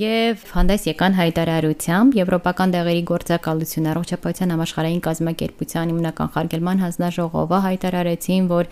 եւ 0.02 0.46
հանդես 0.58 0.88
եկան 0.88 0.97
հայտարարությամբ 0.98 2.16
Եվրոպական 2.18 2.72
դեղերի 2.74 3.02
գործակալություն 3.12 3.90
առողջապահության 3.92 4.54
համաշխարհային 4.54 5.02
կազմակերպության 5.08 5.92
իմունականխարգելման 5.94 6.82
հանձնաժողովը 6.84 7.60
հայտարարեցին, 7.68 8.48
որ 8.52 8.70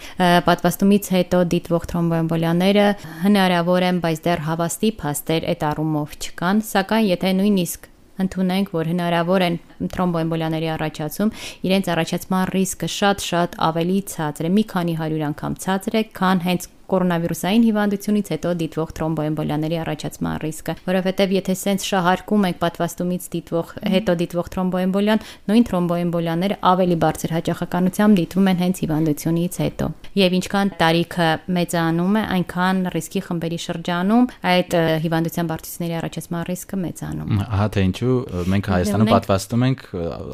պատվաստումից 0.50 1.10
հետո 1.16 1.42
դիտվող 1.54 1.90
թրոմբոեմբոլիաները 1.94 2.86
հնարավոր 3.26 3.88
են, 3.90 4.00
բայց 4.06 4.24
դեռ 4.26 4.46
հավաստի 4.50 4.92
փաստեր 5.06 5.50
այդ 5.54 5.68
առումով 5.70 6.16
չկան, 6.26 6.64
սակայն 6.76 7.10
եթե 7.14 7.36
նույնիսկ 7.46 7.92
ընդունենք, 8.16 8.70
որ 8.72 8.90
հնարավոր 8.96 9.44
են 9.46 9.56
թրոմբոեմբոլիաների 9.92 10.70
առաջացում, 10.76 11.32
իրենց 11.68 11.90
առաջացման 11.96 12.46
ռիսկը 12.56 12.90
շատ-շատ 12.96 13.58
ավելի 13.70 13.98
ցածր 14.16 14.48
է, 14.48 14.52
մի 14.56 14.64
քանի 14.72 14.96
100 15.04 15.26
անգամ 15.30 15.58
ցածր 15.66 16.00
է, 16.00 16.04
քան 16.16 16.44
հենց 16.48 16.70
կորոնավիրուսային 16.92 17.66
հիվանդությունից 17.66 18.32
հետո 18.36 18.54
դիտվող 18.62 18.94
թրոմբոեմբոլիաների 19.00 19.78
առաջացման 19.86 20.36
ռիսկը, 20.46 20.76
որովհետև 20.86 21.36
եթե 21.36 21.56
սենց 21.66 21.86
շահարկում 21.90 22.46
ենք 22.50 22.60
պատվաստումից 22.66 23.28
դիտվող 23.36 23.74
հետո 23.96 24.16
դիտվող 24.22 24.50
թրոմբոեմբոլիան, 24.56 25.24
նույն 25.50 25.66
թրոմբոեմբոլիաները 25.70 26.60
ավելի 26.76 26.98
բարձր 27.06 27.36
հաճախականությամբ 27.36 28.20
դիտվում 28.22 28.50
են 28.52 28.60
հենց 28.66 28.82
հիվանդությունից 28.86 29.60
հետո։ 29.66 29.90
Եվ 30.16 30.36
ինչքան 30.40 30.72
տարիքը 30.80 31.30
մեծանում 31.56 32.16
է, 32.16 32.24
այնքան 32.36 32.78
ռիսկի 32.96 33.22
խմբերի 33.26 33.60
շրջանում 33.66 34.30
այդ 34.56 34.76
հիվանդության 35.06 35.50
բարձրացների 35.52 35.96
առաջացման 36.00 36.46
ռիսկը 36.50 36.80
մեծանում 36.86 37.36
Ահա 37.46 37.68
թե 37.76 37.84
ինչու 37.86 38.16
մենք 38.52 38.70
Հայաստանում 38.76 39.12
պատվաստում 39.12 39.66
ենք 39.66 39.82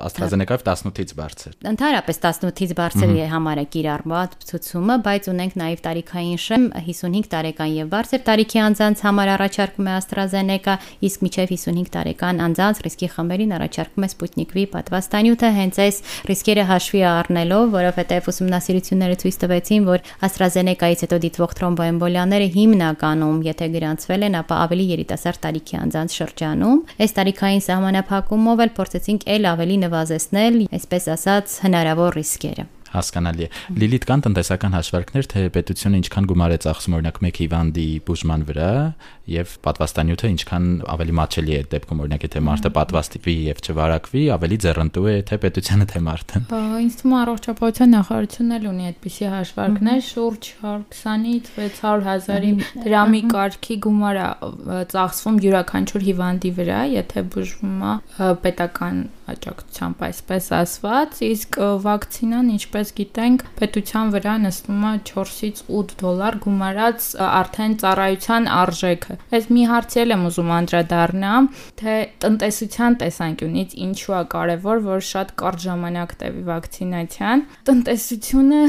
AstraZeneca-ով 0.07 0.63
18-ից 0.71 1.13
բարձր։ 1.17 1.55
Ընդհանրապես 1.71 2.21
18-ից 2.21 2.73
բարձր 2.81 3.13
է 3.21 3.27
համարեք 3.31 3.77
իրարմատ 3.81 4.35
ցուցումը, 4.51 4.97
բայց 5.07 5.29
ունենք 5.31 5.57
նաև 5.61 5.83
տարիքային 5.87 6.40
նշեմ 6.41 6.63
55 6.73 7.27
տարեկան 7.29 7.73
եւ 7.75 7.89
բարձր 7.91 8.21
տարիքի 8.25 8.59
անձանց 8.65 9.01
համար 9.05 9.29
առաջարկում 9.35 9.87
է 9.87 9.93
AstraZeneca, 9.93 10.73
իսկ 11.05 11.25
միջև 11.25 11.51
55 11.53 11.91
տարեկան 11.95 12.41
անձանց 12.45 12.81
ռիսկի 12.85 13.09
խմբերին 13.13 13.53
առաջարկում 13.57 14.05
է 14.07 14.09
Sputnik 14.13 14.55
V 14.57 14.63
պատվաստանյութը 14.73 15.51
հենց 15.57 15.79
այս 15.85 15.99
ռիսկերը 16.31 16.65
հաշվի 16.71 17.03
առնելով, 17.11 17.65
որովհետեւ 17.77 18.31
ուսումնասիրությունները 18.31 19.19
ցույց 19.21 19.39
տվեցին, 19.45 19.87
որ 19.91 20.05
AstraZeneca-ից 20.25 21.05
հետո 21.05 21.21
դիտվող 21.29 21.55
թրոմբոեմբոլիաները 21.61 22.49
հիմնականում, 22.57 23.39
եթե 23.51 23.69
գրանցվել 23.77 24.27
են, 24.31 24.37
ապա 24.41 24.61
ավելի 24.65 24.85
երիտասարդ 24.97 25.41
տարիքի 25.45 25.81
անձանց 25.85 26.19
շրջանում, 26.21 26.83
այս 27.05 27.17
տարիքային 27.21 27.65
սահմանափակումով 27.69 28.65
էլ 28.65 28.75
փորձեցինք 28.81 29.31
ել 29.37 29.49
ավելի 29.53 29.81
նվազեցնել, 29.85 30.61
այսպես 30.81 31.11
ասած, 31.19 31.57
հնարավոր 31.69 32.21
ռիսկերը 32.21 32.69
հասկանալի 32.95 33.45
է։ 33.45 33.49
Լիլիթ 33.81 34.05
կան 34.09 34.23
տնտեսական 34.25 34.75
հաշվարկներ, 34.77 35.27
թե 35.31 35.43
պետությունը 35.55 36.01
ինչքան 36.01 36.29
գումար 36.31 36.51
է 36.51 36.59
ծախսում 36.65 36.95
օրինակ 36.97 37.17
մեկ 37.25 37.41
հիվանդի 37.41 37.87
բուժման 38.07 38.45
վրա 38.51 38.71
եւ 39.31 39.51
պատվաստանյութը 39.65 40.29
ինչքան 40.31 40.65
ավելի 40.91 41.13
մաչելի 41.21 41.53
է 41.55 41.61
դեպքում 41.71 42.01
օրինակ 42.03 42.25
եթե 42.25 42.41
մարդը 42.47 42.71
պատվաստվի 42.77 43.35
եւ 43.51 43.61
չվարակվի, 43.61 44.23
ավելի 44.35 44.57
ձեռնտու 44.65 45.05
է 45.11 45.15
թե 45.31 45.39
պետությանը 45.45 45.87
թե 45.91 46.01
մարդը։ 46.07 46.41
Ինձ 46.81 46.97
թվում 47.01 47.15
է 47.15 47.19
առողջապահության 47.21 47.93
նախարարությունն 47.95 48.55
էլ 48.57 48.67
ունի 48.71 48.87
այդպիսի 48.91 49.29
հաշվարկներ, 49.31 50.01
շուրջ 50.11 50.49
120-ից 50.61 51.51
600 51.61 52.05
հազարի 52.09 52.51
դրամի 52.81 53.21
կարգի 53.31 53.77
գումար 53.87 54.21
է 54.21 54.27
ծախսվում 54.91 55.39
յուրաքանչյուր 55.45 56.05
հիվանդի 56.11 56.51
վրա, 56.59 56.81
եթե 56.97 57.25
բուժվում 57.31 57.81
է 57.91 57.95
պետական 58.41 59.01
աջակցությամբ 59.31 60.01
այսպես 60.07 60.47
ասված, 60.57 61.19
իսկ 61.27 61.57
վակցինան 61.85 62.47
ինչպես 62.57 62.80
ինչպես 62.81 62.93
գիտենք, 62.97 63.41
պետության 63.59 64.11
վրա 64.15 64.33
նստում 64.41 64.85
է 64.89 64.91
4-ից 65.05 65.59
8 65.69 65.91
դոլար 66.01 66.37
գումարած 66.41 67.07
արդեն 67.21 67.73
ծառայության 67.81 68.47
արժեքը։ 68.57 69.17
Այս 69.37 69.45
մի 69.53 69.65
հարցի 69.71 70.01
եմ 70.01 70.23
ուզում 70.31 70.51
անդրադառնամ, 70.57 71.49
թե 71.81 71.95
տնտեսության 72.25 72.97
տեսանկյունից 73.01 73.75
ինչու 73.85 74.15
է 74.17 74.23
կարևոր, 74.33 74.81
որ 74.87 75.05
շատ 75.11 75.33
կարճ 75.41 75.65
ժամանակ 75.67 76.15
տևի 76.21 76.43
վակցինացիան։ 76.49 77.45
Տնտեսությունը 77.69 78.61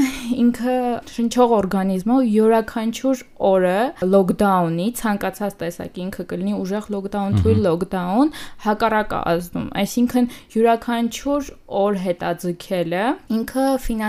ինքը 0.43 0.77
շնչող 1.13 1.55
օրգանիզմ 1.57 2.13
է, 2.13 2.19
յուրաքանչյուր 2.33 3.25
օրը 3.43 3.77
լոկդաունի 4.13 4.87
ցանկացած 5.01 5.57
տեսակ 5.63 5.99
ինքը 6.03 6.27
կլինի 6.33 6.53
ուժեղ 6.63 6.85
լոկդաուն, 6.93 7.37
թույլ 7.43 7.59
լոկդաուն, 7.63 8.33
հակառակը 8.63 9.19
ազդում։ 9.33 9.67
Այսինքն 9.83 10.29
յուրաքանչյուր 10.53 11.51
օր 11.83 11.99
հետաձգելը 12.03 13.05
ինքը 13.33 13.67
ֆինանսական 13.83 14.02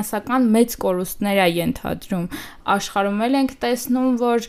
մեծ 0.55 0.75
կորուստներ 0.85 1.39
է 1.45 1.49
ենթադրում։ 1.55 2.27
Աշխարհում 2.75 3.21
էլ 3.25 3.35
ենք 3.39 3.53
տեսնում, 3.65 4.11
որ 4.21 4.47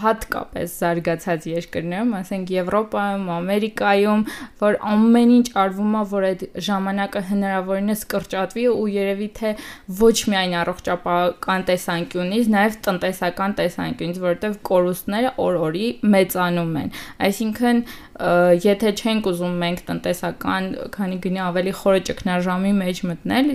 հատկապես 0.00 0.76
զարգացած 0.80 1.46
երկրներում, 1.50 2.12
ասենք 2.20 2.52
Եվրոպայում, 2.54 3.26
Ամերիկայում, 3.36 4.22
որ 4.60 4.78
ամեն 4.90 5.34
ինչ 5.36 5.46
արվում 5.60 5.96
է, 6.00 6.02
որ 6.10 6.26
այդ 6.30 6.44
ժամանակը 6.70 7.22
հնարավորինս 7.30 8.04
կրճատվի 8.14 8.66
ու 8.70 8.86
երևի 8.96 9.28
թե 9.40 9.52
ոչ 10.00 10.16
միայն 10.32 10.56
առողջապահական 10.60 11.66
տեսանկյունից, 11.70 12.50
նաև 12.56 12.78
տնտեսական 12.88 13.56
տեսանկյունից, 13.60 14.22
որովհետև 14.24 14.56
կորուստները 14.70 15.34
օր-օրի 15.44 15.88
մեծանում 16.16 16.74
են։ 16.80 16.94
Այսինքն 17.30 17.84
եթե 18.20 18.90
չենք 19.00 19.28
ուզում 19.30 19.54
մենք 19.60 19.78
տնտեսական 19.88 20.66
քանի 20.92 21.16
գնի 21.24 21.40
ավելի 21.40 21.72
խորը 21.78 22.00
ճգնաժամի 22.10 22.72
մեջ 22.80 23.00
մտնել, 23.10 23.48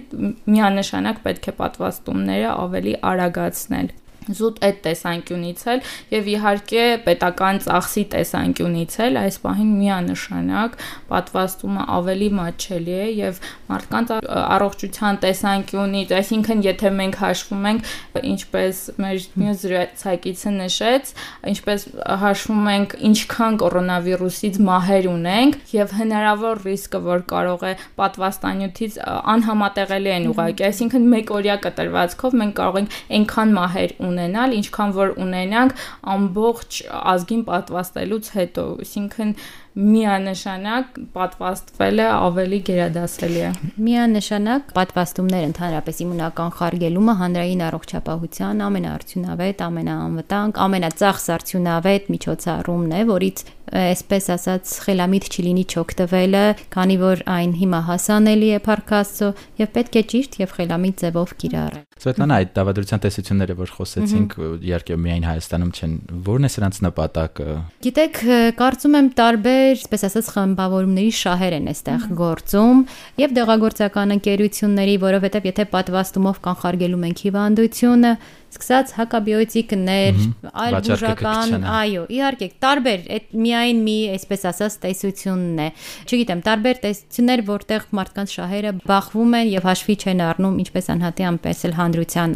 միանշանակ 0.55 1.19
պետք 1.25 1.51
է 1.51 1.53
պատվաստումները 1.59 2.55
ավելի 2.65 2.95
արագացնել 3.11 3.93
զուտ 4.25 4.61
այդ 4.65 4.77
տեսանկյունից 4.85 5.61
էլ 5.75 5.81
եւ 6.15 6.29
իհարկե 6.35 6.85
պետական 7.05 7.59
ծախսի 7.65 8.03
տեսանկյունից 8.15 8.95
էլ 9.05 9.19
այս 9.21 9.37
պահին 9.45 9.71
միանշանակ 9.75 10.77
պատվաստումը 11.11 11.85
ավելի 11.95 12.29
մատչելի 12.39 12.95
է 12.95 13.07
եւ 13.15 13.39
մարդկանց 13.69 14.13
առողջության 14.55 15.19
տեսանկյունից, 15.25 16.13
այսինքն 16.19 16.63
եթե 16.65 16.91
մենք 16.95 17.19
հաշվում 17.21 17.67
ենք 17.69 17.91
ինչպես 18.35 18.81
մեր 19.05 19.25
մյուս 19.41 19.63
զրուցակիցը 19.65 20.53
նշեց, 20.55 21.13
ինչպես 21.51 21.85
հաշվում 22.25 22.69
ենք 22.75 22.95
ինչքան 23.09 23.59
կորոնավիրուսից 23.65 24.59
մահեր 24.69 25.09
ունենք 25.11 25.75
եւ 25.75 25.95
հնարավոր 25.99 26.63
ռիսկը, 26.65 27.01
որ 27.05 27.25
կարող 27.31 27.65
է 27.65 27.73
պատվաստանյութից 27.99 28.99
անհամատեղելի 29.35 30.13
են 30.15 30.29
ուղղակի, 30.31 30.67
այսինքն 30.69 31.09
մեկ 31.15 31.33
օրյա 31.35 31.57
կտրվածքով 31.65 32.37
մենք 32.41 32.55
կարող 32.59 32.79
ենք 32.81 32.97
այնքան 33.15 33.55
մահեր 33.55 33.95
ունենալ 34.05 34.14
ունենալ, 34.15 34.55
ինչքան 34.63 34.95
որ 34.95 35.13
ունենանք 35.25 35.85
ամբողջ 36.15 36.81
ազգին 37.15 37.45
պատվաստելուց 37.51 38.31
հետո, 38.39 38.65
այսինքն 38.85 39.35
միանշանակ 39.75 40.99
պատվաստվելը 41.15 42.05
ավելի 42.15 42.59
գերադասելի 42.69 43.41
է։ 43.43 43.49
Միանշանակ 43.87 44.69
պատվաստումներ 44.77 45.47
ընդհանրապես 45.49 45.99
իմունական 46.05 46.53
խարգելումը 46.59 47.15
հանրային 47.21 47.63
առողջապահության 47.67 48.63
ամենաարդյունավետ, 48.69 49.65
ամենաանվտանգ, 49.67 50.61
ամենածախս 50.65 51.27
արդյունավետ 51.35 52.09
միջոցառումն 52.15 52.95
է, 52.95 53.03
որից 53.11 53.45
այսպես 53.75 54.27
ասած 54.35 54.71
խելամիտ 54.85 55.27
չլինի 55.35 55.63
չօգտվելը, 55.73 56.43
քանի 56.75 56.97
որ 57.01 57.23
այն 57.35 57.53
հիմա 57.59 57.79
հասանելի 57.89 58.49
է 58.55 58.59
Փարքաստո 58.65 59.29
եւ 59.61 59.71
պետք 59.75 59.95
է 59.95 60.03
ճիշտ 60.11 60.37
եւ 60.43 60.53
խելամիտ 60.55 61.01
ձևով 61.01 61.33
կիրառել։ 61.41 61.83
Սվետլանա, 61.95 62.37
այդ 62.43 62.49
դավադրության 62.55 63.01
տեսությունները, 63.05 63.55
որ 63.55 63.73
խոսեցինք, 63.75 64.33
իհարկե 64.69 64.97
միայն 65.05 65.25
Հայաստանում 65.25 65.71
չեն, 65.75 65.93
ո՞րն 66.25 66.45
է 66.45 66.49
սրանց 66.55 66.79
նպատակը։ 66.85 67.47
Գիտեք, 67.85 68.19
կարծում 68.59 68.97
եմ 68.99 69.09
տարբեր, 69.15 69.64
այսպես 69.73 70.05
ասած, 70.07 70.29
խմբավորումների 70.35 71.13
շահեր 71.19 71.55
են 71.57 71.69
այստեղ 71.71 72.07
գործում 72.21 72.81
եւ 73.21 73.35
դեղագործական 73.39 74.15
ընկերությունների, 74.15 74.95
որովհետեւ 75.05 75.49
եթե 75.49 75.65
պատվաստումով 75.75 76.41
կանխարգելում 76.45 77.05
ենք 77.09 77.23
հիվանդությունը, 77.25 78.11
սկսած 78.55 78.93
հակաբիոտիկներ, 78.95 80.19
այլ 80.63 80.77
բուժական, 80.85 81.55
այո, 81.75 82.05
իհարկե, 82.15 82.47
տարբեր, 82.65 83.05
այդ 83.15 83.35
միայն 83.45 83.81
մի, 83.85 83.97
այսպես 84.15 84.45
ասած, 84.51 84.77
տեսությունն 84.85 85.61
է։ 85.65 85.67
Չգիտեմ, 86.05 86.43
տարբեր 86.47 86.81
տեսություններ, 86.85 87.45
որտեղ 87.51 87.87
մարդկանց 87.99 88.35
շահերը 88.39 88.73
բախվում 88.85 89.37
են 89.41 89.53
եւ 89.55 89.69
հաշվի 89.69 89.95
չեն 90.05 90.25
առնում 90.29 90.59
ինչպես 90.65 90.91
անհատի, 90.95 91.27
այնպես 91.35 91.63
էլ 91.69 91.77
հանրության 91.81 92.35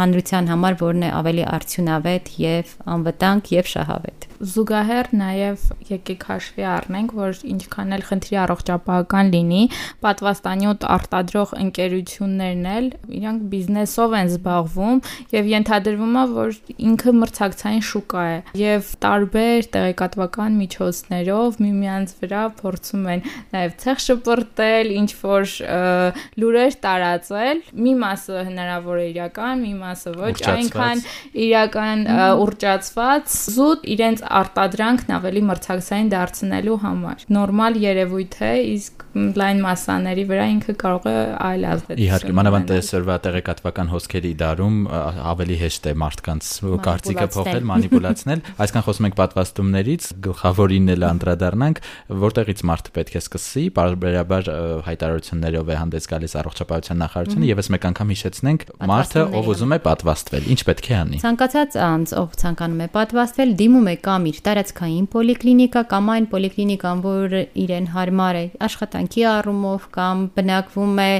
հանրության 0.00 0.50
համար, 0.54 0.80
որն 0.86 1.06
է 1.06 1.14
ավելի 1.20 1.46
արդյունավետ 1.58 2.34
եւ 2.46 2.76
անվտանգ 2.96 3.54
եւ 3.58 3.72
շահավետ 3.74 4.30
զուգահեռ 4.40 5.08
նաև 5.20 5.64
եկեք 5.84 6.22
հաշվի 6.24 6.64
առնենք, 6.64 7.10
որ 7.12 7.40
ինչքան 7.50 7.90
էլ 7.96 8.04
խնդրի 8.08 8.36
առողջապահական 8.40 9.32
լինի, 9.34 9.58
պատվաստանյութ 10.06 10.86
արտադրող 10.94 11.52
ընկերություններն 11.60 12.70
էլ 12.70 12.88
իրանք 13.20 13.42
բիզնեսով 13.52 14.16
են 14.20 14.30
զբաղվում 14.30 15.02
եւ 15.36 15.39
ենթադրվում 15.50 16.16
է, 16.20 16.24
որ 16.34 16.56
ինքը 16.90 17.12
մրցակցային 17.20 17.84
շուկա 17.90 18.24
է 18.30 18.36
եւ 18.60 18.90
տարբեր 19.04 19.68
տեղեկատվական 19.76 20.58
միջոցներով 20.60 21.58
միմյանց 21.64 22.14
վրա 22.20 22.42
փորձում 22.60 23.08
են 23.14 23.24
նաև 23.54 23.74
ցեղ 23.84 24.02
շպրտել, 24.06 24.92
ինչ 25.00 25.10
որ 25.20 25.54
լուրեր 26.40 26.76
տարածել։ 26.84 27.62
Մի 27.80 27.94
մասը 28.04 28.44
հնարավոր 28.50 29.00
է 29.00 29.06
իրական, 29.10 29.64
մի 29.64 29.74
մասը 29.80 30.14
ոչ, 30.20 30.36
այնքան 30.54 31.04
իրական 31.46 32.04
ուռճացված 32.44 33.36
զուտ 33.56 33.86
իրենց 33.96 34.24
արտադրանքն 34.40 35.14
ավելի 35.20 35.44
մրցակցային 35.50 36.10
դարձնելու 36.14 36.78
համար։ 36.84 37.26
Նորմալ 37.40 37.80
երևույթ 37.84 38.36
է, 38.50 38.54
իսկ 38.76 39.06
լայն 39.10 39.60
մասաների 39.64 40.24
վրա 40.30 40.44
ինքը 40.54 40.74
կարող 40.80 41.06
է 41.10 41.14
այլ 41.42 41.64
ազդեցություն։ 41.70 42.02
Իհարկե, 42.04 42.34
մանավանդ 42.38 42.72
այսօրվա 42.76 43.16
տեղեկատվական 43.24 43.90
հոսքերի 43.90 44.30
դարում 44.42 44.76
ավելի 45.20 45.56
հեշտ 45.60 45.88
է 45.90 45.92
մարդկանց 46.00 46.48
կարծիքը 46.86 47.26
փոխել, 47.34 47.66
մանիպուլացնել, 47.70 48.42
այսքան 48.64 48.84
խոսում 48.86 49.08
ենք 49.10 49.16
պատվաստումներից, 49.20 50.08
գլխավորին 50.26 50.92
էլ 50.94 51.06
անդրադառնանք, 51.10 51.80
որտեղից 52.24 52.62
մարդը 52.70 52.94
պետք 52.96 53.16
է 53.16 53.20
սկսի, 53.20 53.64
բարբերաբար 53.76 54.50
հայտարարություններով 54.88 55.70
է 55.70 55.78
հանդես 55.80 56.08
գալիս 56.10 56.36
առողջապահության 56.40 57.00
նախարարությունը 57.04 57.50
եւ 57.50 57.60
ես 57.60 57.70
մեկ 57.74 57.86
անգամ 57.90 58.12
հիշեցնենք, 58.14 58.64
մարդը 58.90 59.24
ով 59.40 59.50
ուզում 59.50 59.74
է 59.74 59.80
պատվաստվել, 59.86 60.48
ինչ 60.54 60.60
պետք 60.70 60.90
է 60.90 60.94
անի։ 61.00 61.20
Ցանկացած 61.20 61.76
անձ, 61.90 62.14
ով 62.20 62.36
ցանկանում 62.40 62.80
է 62.80 62.88
պատվաստվել, 62.96 63.54
դիմում 63.60 63.90
է 63.90 63.94
կամ 64.06 64.28
իր 64.30 64.40
տարածքային 64.50 65.06
պոլիկլինիկա 65.14 65.82
կամ 65.90 66.10
այն 66.14 66.28
պոլիկլինիկան, 66.30 67.02
որ 67.04 67.36
իրեն 67.60 67.86
հարմար 67.94 68.38
է 68.40 68.44
աշխատանքի 68.70 69.24
առումով 69.30 69.88
կամ 69.96 70.24
բնակվում 70.36 71.00
է 71.00 71.10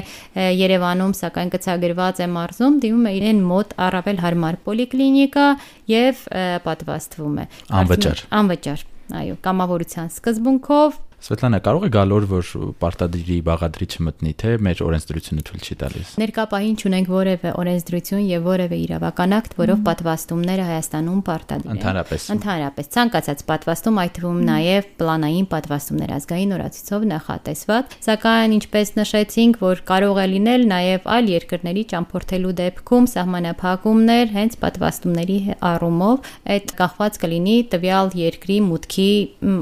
Երևանում, 0.61 1.13
սակայն 1.21 1.51
գծագրված 1.55 2.21
է 2.21 2.27
մարզում, 2.31 2.77
դիմում 2.85 3.07
է 3.09 3.13
իրեն 3.19 3.41
մոտ 3.51 3.73
առավել 3.91 4.21
հարմար 4.23 4.57
պոլիկլինիկա 4.65 5.47
եւ 5.91 6.25
պատվաստվում 6.65 7.37
է։ 7.43 7.45
Անվճար։ 7.81 8.25
Անվճար 8.41 8.85
այո, 9.21 9.37
կամավորության 9.43 10.11
սկզբունքով 10.15 10.99
Սվետլանա, 11.21 11.57
կարող 11.61 11.83
է 11.85 11.89
գալ 11.93 12.13
օր, 12.15 12.23
որ 12.31 12.47
պարտադիրի 12.81 13.35
բաղադրի 13.45 13.87
չմտնի, 13.93 14.31
թե 14.41 14.53
մեր 14.65 14.79
օրենսդրությունը 14.87 15.43
թույլ 15.45 15.65
չի 15.67 15.75
տալիս։ 15.81 16.13
Ներկապահին 16.17 16.77
չունենք 16.81 17.11
որևէ 17.13 17.51
օրենսդրություն 17.61 18.23
եւ 18.25 18.47
որևէ 18.47 18.79
իրավական 18.81 19.35
ակտ, 19.37 19.53
որով 19.61 19.83
պատվաստումները 19.85 20.65
Հայաստանում 20.71 21.19
պարտադիր 21.27 21.69
են։ 21.69 21.77
Ընդհանրապես։ 21.77 22.25
Ընդհանրապես, 22.33 22.89
ցանկացած 22.97 23.43
պատվաստում, 23.51 23.99
այդ 24.01 24.13
թվում 24.17 24.41
նաեւ 24.49 24.89
պլանային 24.97 25.47
պատվաստումներ 25.53 26.15
ազգային 26.17 26.55
օրացույցով 26.57 27.05
նախատեսված, 27.11 27.95
սակայն 28.01 28.57
ինչպես 28.57 28.93
նշեցինք, 28.97 29.61
որ 29.61 29.83
կարող 29.91 30.21
է 30.21 30.25
լինել 30.31 30.65
նաեւ 30.73 31.07
այլ 31.21 31.31
երկրների 31.37 31.85
ճամփորդելու 31.91 32.55
դեպքում 32.61 33.09
սահմանափակումներ 33.13 34.35
հենց 34.41 34.59
պատվաստումների 34.65 35.39
առումով, 35.69 36.33
այդ 36.57 36.75
կախված 36.81 37.21
կլինի 37.21 37.57
տվյալ 37.75 38.13
երկրի 38.21 38.57
մուտքի 38.71 39.11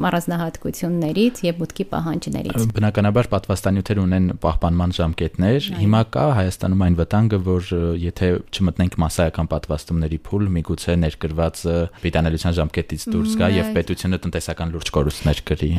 առանձնահատկություններից 0.10 1.44
եւ 1.50 1.60
մուտքի 1.64 1.86
պահանջներից։ 1.90 2.68
Բնականաբար 2.80 3.30
պատվաստանյութեր 3.34 4.02
ունեն 4.04 4.28
պահպանման 4.44 4.94
ժամկետներ։ 5.00 5.70
Հիմա 5.80 6.02
կա 6.14 6.26
Հայաստանում 6.40 6.84
այն 6.86 6.98
վտանգը, 7.00 7.40
որ 7.50 7.70
եթե 8.00 8.30
չմտնենք 8.54 8.98
massայական 9.04 9.50
պատվաստումների 9.54 10.20
փուլ, 10.30 10.48
միգուցե 10.60 10.96
ներկրված 11.04 11.64
պիտանելիության 12.04 12.56
ժամկետից 12.60 13.06
դուրս 13.14 13.36
գա 13.40 13.50
եւ 13.56 13.72
պետությունը 13.78 14.20
տնտեսական 14.26 14.74
լուրջ 14.76 14.92
կորուստներ 15.00 15.42
կրի։ 15.50 15.72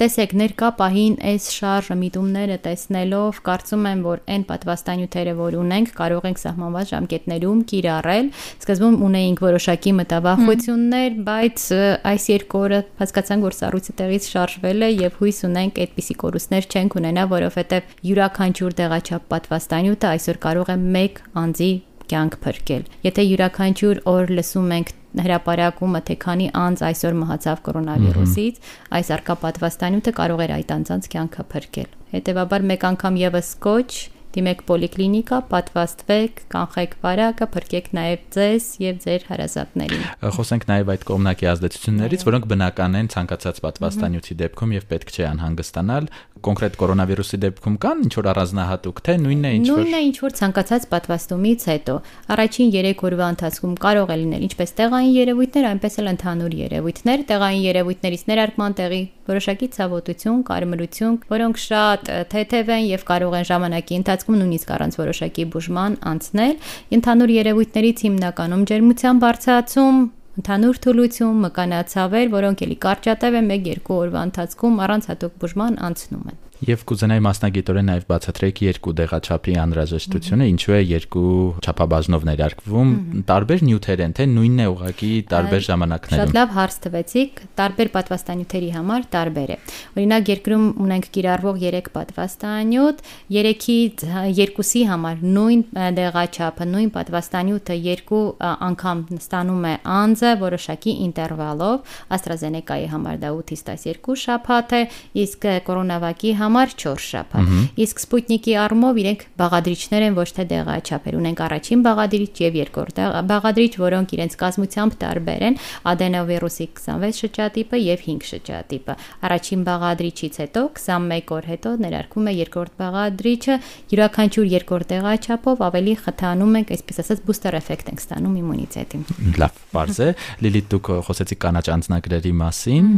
Տեսեք, 0.00 0.34
ներկա 0.44 0.70
պահին 0.80 1.16
այս 1.34 1.48
շարժը 1.54 1.96
միտումները 2.04 2.58
տեսնելով 2.64 3.40
կարծում 3.48 3.88
եմ, 3.90 4.04
որ 4.04 4.22
այն 4.34 4.44
պատվաստանյութերը, 4.50 5.34
որ 5.40 5.56
ունենք, 5.60 5.92
կարող 5.98 6.28
ենք 6.30 6.42
սահմանված 6.44 6.92
ժամկետներում 6.94 7.60
կիրառել։ 7.70 8.30
Սկզբում 8.64 8.96
ունեինք 9.08 9.42
որոշակի 9.44 9.92
մտավախություններ, 10.00 11.18
բայց 11.28 11.66
այս 12.14 12.28
երկու 12.34 12.62
օրը 12.64 12.80
հասկացանք, 13.00 13.44
որ 13.44 13.56
սառույցը 13.58 13.94
տեղից 14.00 14.28
շարժվել 14.34 14.84
է 14.84 14.90
եւ 14.94 15.13
եւ 15.14 15.20
հույս 15.22 15.38
ունենք 15.46 15.78
այդպիսի 15.84 16.14
կորուստներ 16.18 16.66
չենք 16.74 16.94
ունենա, 16.98 17.24
որովհետեւ 17.30 17.90
յուրաքանչյուր 18.08 18.72
տեղաչափ 18.80 19.26
պատվաստանյութը 19.30 20.08
այսօր 20.10 20.38
կարող 20.44 20.70
է 20.74 20.76
մեկ 20.94 21.20
անձի 21.44 21.70
կյանք 22.10 22.34
փրկել։ 22.44 22.82
Եթե 23.04 23.22
յուրաքանչյուր 23.24 24.00
օր 24.14 24.32
լսում 24.34 24.72
ենք 24.74 24.90
հրաապարակումը, 25.14 26.00
թե 26.04 26.14
քանի 26.24 26.48
անձ 26.64 26.82
այսօր 26.90 27.14
մահացավ 27.22 27.62
կորոնավիրուսից, 27.68 28.56
այս 28.98 29.10
արկա 29.14 29.34
պատվաստանյութը 29.44 30.12
կարող 30.18 30.42
էր 30.44 30.54
այդ 30.58 30.74
անձանց 30.74 31.08
կյանքը 31.14 31.44
փրկել։ 31.54 31.90
Հետևաբար 32.14 32.66
մեկ 32.74 32.86
անգամ 32.90 33.20
եւս 33.24 33.48
կոչ 33.64 33.90
դիմեք 34.34 34.62
պոլիկլինիկա, 34.68 35.38
պատվաստվեք, 35.50 36.42
կանխեք 36.54 36.94
վարակը, 37.04 37.48
փրկեք 37.54 37.88
նաև 37.98 38.24
ձեզ 38.34 38.68
եւ 38.84 39.00
ձեր 39.04 39.26
հարազատներին։ 39.30 40.04
Խոսենք 40.34 40.66
նաև 40.70 40.92
այդ 40.94 41.06
կողմնակի 41.10 41.48
ազդեցություններից, 41.54 42.24
որոնք 42.28 42.48
բնական 42.54 42.98
են 43.00 43.10
ցանկացած 43.14 43.60
պատվաստանյութի 43.64 44.36
դեպքում 44.44 44.74
եւ 44.74 44.86
պետք 44.94 45.14
չէ 45.14 45.24
անհանգստանալ։ 45.34 46.08
Կոնկրետ 46.44 46.74
կորոնավիրուսի 46.76 47.38
դեպքում 47.44 47.76
կան 47.84 48.02
ինչ 48.04 48.12
որ 48.18 48.26
առանձնահատուկ 48.34 48.98
թե 49.04 49.14
նույնն 49.24 49.44
է 49.44 49.52
ինչ 49.54 49.64
որ 49.64 49.78
Նույնն 49.80 49.94
է 49.94 50.00
ինչ 50.04 50.16
որ 50.24 50.34
ցանկացած 50.40 50.86
պատվաստումից 50.92 51.64
հետո 51.70 51.94
առաջին 52.34 52.74
3 52.74 53.04
օրվա 53.08 53.28
ընթացքում 53.34 53.74
կարող 53.84 54.12
է 54.14 54.16
լինել 54.20 54.44
ինչպես 54.44 54.74
տեղային 54.80 55.14
երևույթներ, 55.14 55.68
այնպես 55.72 55.98
էլ 56.04 56.10
ընդհանուր 56.12 56.56
երևույթներ, 56.64 57.24
տեղային 57.32 57.64
երևույթներից 57.64 58.24
ներարկման 58.34 58.76
տեղի 58.84 59.02
որոշակի 59.28 59.68
ցավոտություն, 59.76 60.42
կարմրություն, 60.50 61.16
որոնք 61.34 61.60
շատ 61.64 62.10
թեթև 62.34 62.72
են 62.76 62.84
եւ 62.90 63.06
կարող 63.10 63.36
են 63.40 63.48
ժամանակի 63.50 63.98
ընթացքում 64.00 64.38
նույնիսկ 64.40 64.72
առանց 64.76 64.98
որոշակի 65.00 65.46
բուժման 65.54 65.96
անցնել։ 66.12 66.54
Ընդհանուր 66.98 67.34
երևույթներից 67.38 68.04
հիմնականում 68.08 68.64
ջերմության 68.74 69.22
բարձրացում, 69.24 70.00
ընդհանուր 70.44 70.80
թուլություն, 70.84 71.36
մկանացավեր, 71.44 72.32
որոնք 72.34 72.64
էլի 72.68 72.78
կարճատև 72.84 73.38
են 73.40 73.52
1-2 73.58 74.00
օրվա 74.00 74.24
ընթացքում 74.30 74.82
առանց 74.88 75.12
հատուկ 75.14 75.38
բուժման 75.44 75.78
անցնում 75.88 76.26
են։ 76.34 76.43
Եվ 76.64 76.82
կուզենայի 76.88 77.20
մասնագիտորեն 77.24 77.88
նաև 77.90 78.04
բացատրեք 78.08 78.60
երկու 78.64 78.92
դեղաչափի 78.96 79.54
անհրաժեշտությունը, 79.60 80.44
ինչու 80.54 80.74
է 80.74 80.78
երկու 80.80 81.32
չափաբաժնով 81.60 82.22
ներարկվում, 82.28 82.92
տարբեր 83.28 83.64
նյութեր 83.68 84.02
են, 84.04 84.14
թե 84.16 84.26
նույնն 84.32 84.62
է 84.64 84.68
ուղղակի 84.72 85.10
տարբեր 85.34 85.64
ժամանակներում։ 85.68 86.22
Շատ 86.24 86.36
լավ 86.38 86.54
հարց 86.54 86.78
տվեցիք, 86.84 87.42
տարբեր 87.60 87.90
պատվաստանյութերի 87.94 88.70
համար 88.74 89.04
տարբեր 89.14 89.52
է։ 89.54 89.58
Օրինակ 89.94 90.30
երկրում 90.34 90.64
ունենք 90.84 91.08
կիրառվող 91.14 91.60
3 91.64 91.90
պատվաստանյութ, 91.98 93.04
3-ից 93.34 94.06
2-ի 94.40 94.84
համար 94.88 95.24
նույն 95.34 95.64
դեղաչափը, 96.00 96.68
նույն 96.74 96.90
պատվաստանյութը 96.94 97.78
երկու 97.84 98.24
անգամ 98.54 99.04
ստանում 99.20 99.68
է 99.68 99.74
անձը 99.98 100.32
որոշակի 100.44 100.96
ինտերվալով, 101.04 101.94
AstraZeneca-ի 102.14 102.88
համար 102.94 103.20
դա 103.24 103.34
8-ից 103.34 103.64
12 103.68 104.18
շաբաթ 104.24 104.74
է, 104.74 104.82
իսկ 105.24 105.48
կորոնավակի 105.68 106.34
համար 106.40 106.53
4 106.54 107.02
շաբաթ։ 107.04 107.52
Իսկ 107.84 108.02
Sputnik-ի 108.04 108.54
առումով 108.64 109.00
իրենք 109.02 109.24
բաղադրիչներ 109.40 110.04
են 110.08 110.16
ոչ 110.18 110.28
թե 110.34 110.44
դեղաչափեր, 110.54 111.16
ունենք 111.18 111.42
առաջին 111.44 111.84
բաղադրիչ 111.84 112.34
եւ 112.44 112.58
երկրորդ 112.60 113.00
բաղադրիչ, 113.30 113.72
որոնք 113.84 114.14
իրենց 114.14 114.36
կազմությամբ 114.44 114.96
տարբեր 115.04 115.44
են, 115.48 115.58
adenovirus-ի 115.94 116.66
26 116.78 117.20
շրջատիպը 117.24 117.80
եւ 117.84 118.04
5 118.04 118.28
շրջատիպը։ 118.30 118.94
Առաջին 119.24 119.64
բաղադրիչից 119.68 120.34
հետո 120.44 120.62
21 120.78 121.32
օր 121.34 121.48
հետո 121.54 121.70
ներարկվում 121.84 122.28
է 122.30 122.34
երկրորդ 122.34 122.72
բաղադրիչը, 122.84 123.54
յուրաքանչյուր 123.94 124.46
երկրորդ 124.54 124.86
դեղաչափով 124.94 125.64
ավելի 125.64 125.94
խթանում 126.04 126.58
ենք, 126.60 126.72
այսպես 126.74 127.00
ասած, 127.04 127.22
booster 127.24 127.54
effect 127.58 127.90
ենք 127.90 128.02
ստանում 128.04 128.34
իմունիտետին։ 128.44 129.04
Լավ, 129.40 129.60
բարձ 129.74 130.00
է։ 130.04 130.08
Լիլիթ 130.44 130.66
դուք 130.74 130.90
խոսեցիք 131.08 131.40
կանաչ 131.44 131.66
անձնագրերի 131.74 132.32
մասին, 132.40 132.88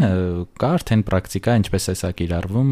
կա 0.60 0.70
արդեն 0.76 1.04
պրակտիկա, 1.06 1.56
ինչպես 1.62 1.86
է 1.86 1.94
սա 2.02 2.10
կիրառվում 2.20 2.70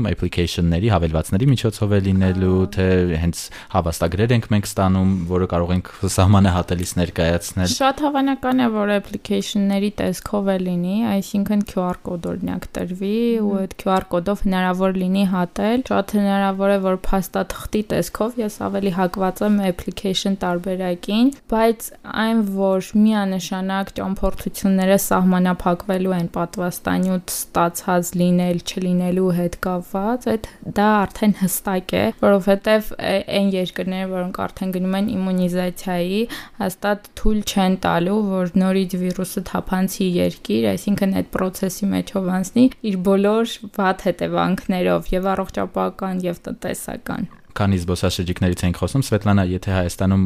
application-ների, 0.74 0.88
հավելվածների 0.94 1.46
միջոցով 1.50 1.92
է 1.94 1.98
լինելու, 2.04 2.58
թե 2.74 2.86
հենց 3.22 3.40
հավաստագրեր 3.74 4.32
ենք 4.34 4.46
մենք 4.54 4.66
ստանում, 4.68 5.10
որը 5.30 5.46
կարող 5.52 5.70
ենք 5.74 5.90
սահմանահատելիս 6.14 6.92
ներկայացնել։ 6.98 7.68
Շատ 7.74 8.02
հավանական 8.04 8.62
է, 8.64 8.68
որ 8.74 8.92
application-ների 8.94 9.90
տեսքով 10.00 10.50
է 10.54 10.56
լինի, 10.64 10.96
այսինքն 11.14 11.64
QR 11.70 11.98
կոդ 12.08 12.28
օրինակ 12.34 12.66
տրվի 12.74 13.18
ու 13.44 13.54
այդ 13.64 13.76
QR 13.84 14.06
կոդով 14.14 14.44
հնարավոր 14.44 14.98
լինի 15.04 15.24
հատել։ 15.34 15.84
Շատ 15.94 16.14
հնարավոր 16.18 16.74
է, 16.74 16.78
որ 16.84 16.98
փաստաթղթի 17.04 17.82
տեսքով 17.94 18.38
ես 18.44 18.58
ավելի 18.64 18.92
հակված 18.98 19.44
եմ 19.44 19.58
application 19.68 20.38
տարբերակին, 20.44 21.32
բայց 21.54 21.88
այն, 22.24 22.42
որ 22.58 22.90
միանշանակ 23.04 23.94
ճամփորդությունները 23.98 24.98
սահմանափակվելու 25.04 26.14
են 26.18 26.28
պատվաստանյութ 26.34 27.34
ստացած 27.34 28.12
լինել, 28.24 28.62
չլինելու 28.64 29.30
հետ 29.38 29.58
կապված, 29.64 30.28
այդ 30.34 30.48
դա 30.64 30.86
արդեն 31.02 31.34
հստակ 31.42 31.94
է, 31.98 32.02
որովհետև 32.22 32.90
այն 33.04 33.52
երկրները, 33.54 34.08
որոնք 34.14 34.40
արդեն 34.46 34.74
գնում 34.78 34.96
են 35.00 35.10
իմունիզացիայի, 35.14 36.22
հաստատ 36.62 37.08
թույլ 37.20 37.40
չեն 37.44 37.78
տալու, 37.84 38.18
որ 38.32 38.52
նորից 38.64 38.98
վիրուսը 39.04 39.44
թափանցի 39.52 40.10
երկիր, 40.24 40.68
այսինքն 40.72 41.16
այդ 41.20 41.30
process-ի 41.36 41.92
մեջով 41.94 42.34
անցնի 42.40 42.66
իր 42.90 43.00
բոլոր 43.12 43.56
վատ 43.78 44.08
հետևանքներով 44.08 45.14
եւ 45.18 45.32
առողջապահական 45.36 46.28
եւ 46.32 46.44
տնտեսական 46.48 47.32
քանի 47.54 47.78
զբոսաշրջիկներից 47.84 48.62
ենք 48.66 48.78
խոսում, 48.82 49.02
Սվետլանա, 49.04 49.44
եթե 49.54 49.70
Հայաստանում 49.74 50.24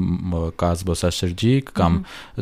կա 0.58 0.70
զբոսաշրջիկ 0.80 1.72
կամ 1.78 1.98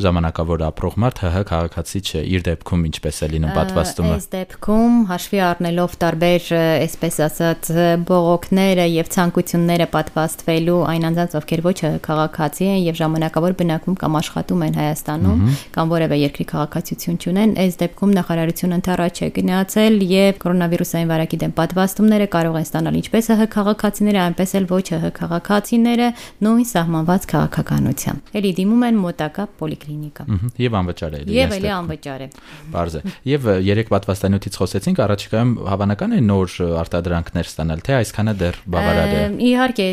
ժամանակավոր 0.07 0.63
ապրող 0.67 0.97
մարդ, 1.03 1.21
ՀՀ 1.27 1.43
քաղաքացի 1.51 2.01
չէ, 2.07 2.21
իր 2.37 2.45
դեպքում 2.47 2.85
ինչպես 2.87 3.17
է 3.17 3.29
լինում 3.33 3.53
պատվաստումը։ 3.57 4.13
Այս 4.17 4.27
դեպքում 4.37 4.95
հաշվի 5.11 5.41
առնելով 5.47 5.97
տարբեր, 6.03 6.47
այսպես 6.87 7.19
ասած, 7.27 7.71
բողոքները 8.07 8.85
եւ 8.87 9.11
ցանկությունները 9.17 9.87
պատվաստվելու 9.97 10.79
այն 10.87 11.07
անձանց, 11.11 11.37
ովքեր 11.41 11.63
ոչ 11.67 11.77
քաղաքացի 12.07 12.67
են 12.67 12.79
եւ 12.87 12.99
ժամանակավոր 13.01 13.57
բնակվում 13.61 13.97
կամ 14.01 14.17
աշխատում 14.21 14.63
են 14.67 14.77
Հայաստանում 14.77 15.43
կամ 15.77 15.91
որևէ 15.97 16.17
երկրի 16.21 16.45
քաղաքացիություն 16.51 17.17
չունեն, 17.17 17.55
այս 17.67 17.79
դեպքում 17.81 18.15
նախարարությունը 18.17 18.77
ընթառաջ 18.77 19.21
է 19.27 19.29
գնացել 19.37 19.95
եւ 20.07 20.39
կորոնավիրուսային 20.43 21.11
վարակի 21.11 21.39
դեմ 21.43 21.53
պատվաստումները 21.57 22.27
կարող 22.37 22.57
են 22.57 22.67
ստանալ 22.67 22.99
ինչպես 23.01 23.29
ՀՀ 23.37 23.47
քաղաքացիները, 23.57 24.19
այնպես 24.27 24.55
էլ 24.57 24.67
ոչ 24.77 24.85
ՀՀ 24.97 25.11
քաղաքացիները 25.17 26.07
նույն 26.47 26.67
սահմանված 26.71 27.27
քաղաքականությամբ։ 27.33 28.31
Էլի 28.37 28.51
դիմում 28.57 28.83
են 28.87 28.99
մոտակա 29.03 29.43
պոլիկլինիկա։ 29.57 30.25
Եվ 30.61 30.77
անվճար 30.77 31.17
է։ 31.17 31.21
Եվ 31.37 31.55
էլի 31.57 31.71
անվճար 31.77 32.21
է։ 32.23 32.27
Բարձ 32.73 32.97
է։ 32.97 33.01
Եվ 33.27 33.47
երեք 33.67 33.91
պատվաստանյութից 33.93 34.57
խոսեցինք, 34.61 35.01
առաջիկայում 35.07 35.51
հավանական 35.67 36.15
է 36.17 36.19
նոր 36.27 36.55
արտադրանքներ 36.81 37.47
ստանալ, 37.47 37.83
թե 37.87 37.95
այսքանը 37.97 38.33
դեռ 38.41 38.59
բավարար 38.77 39.13
է։ 39.17 39.21
Իհարկե, 39.47 39.87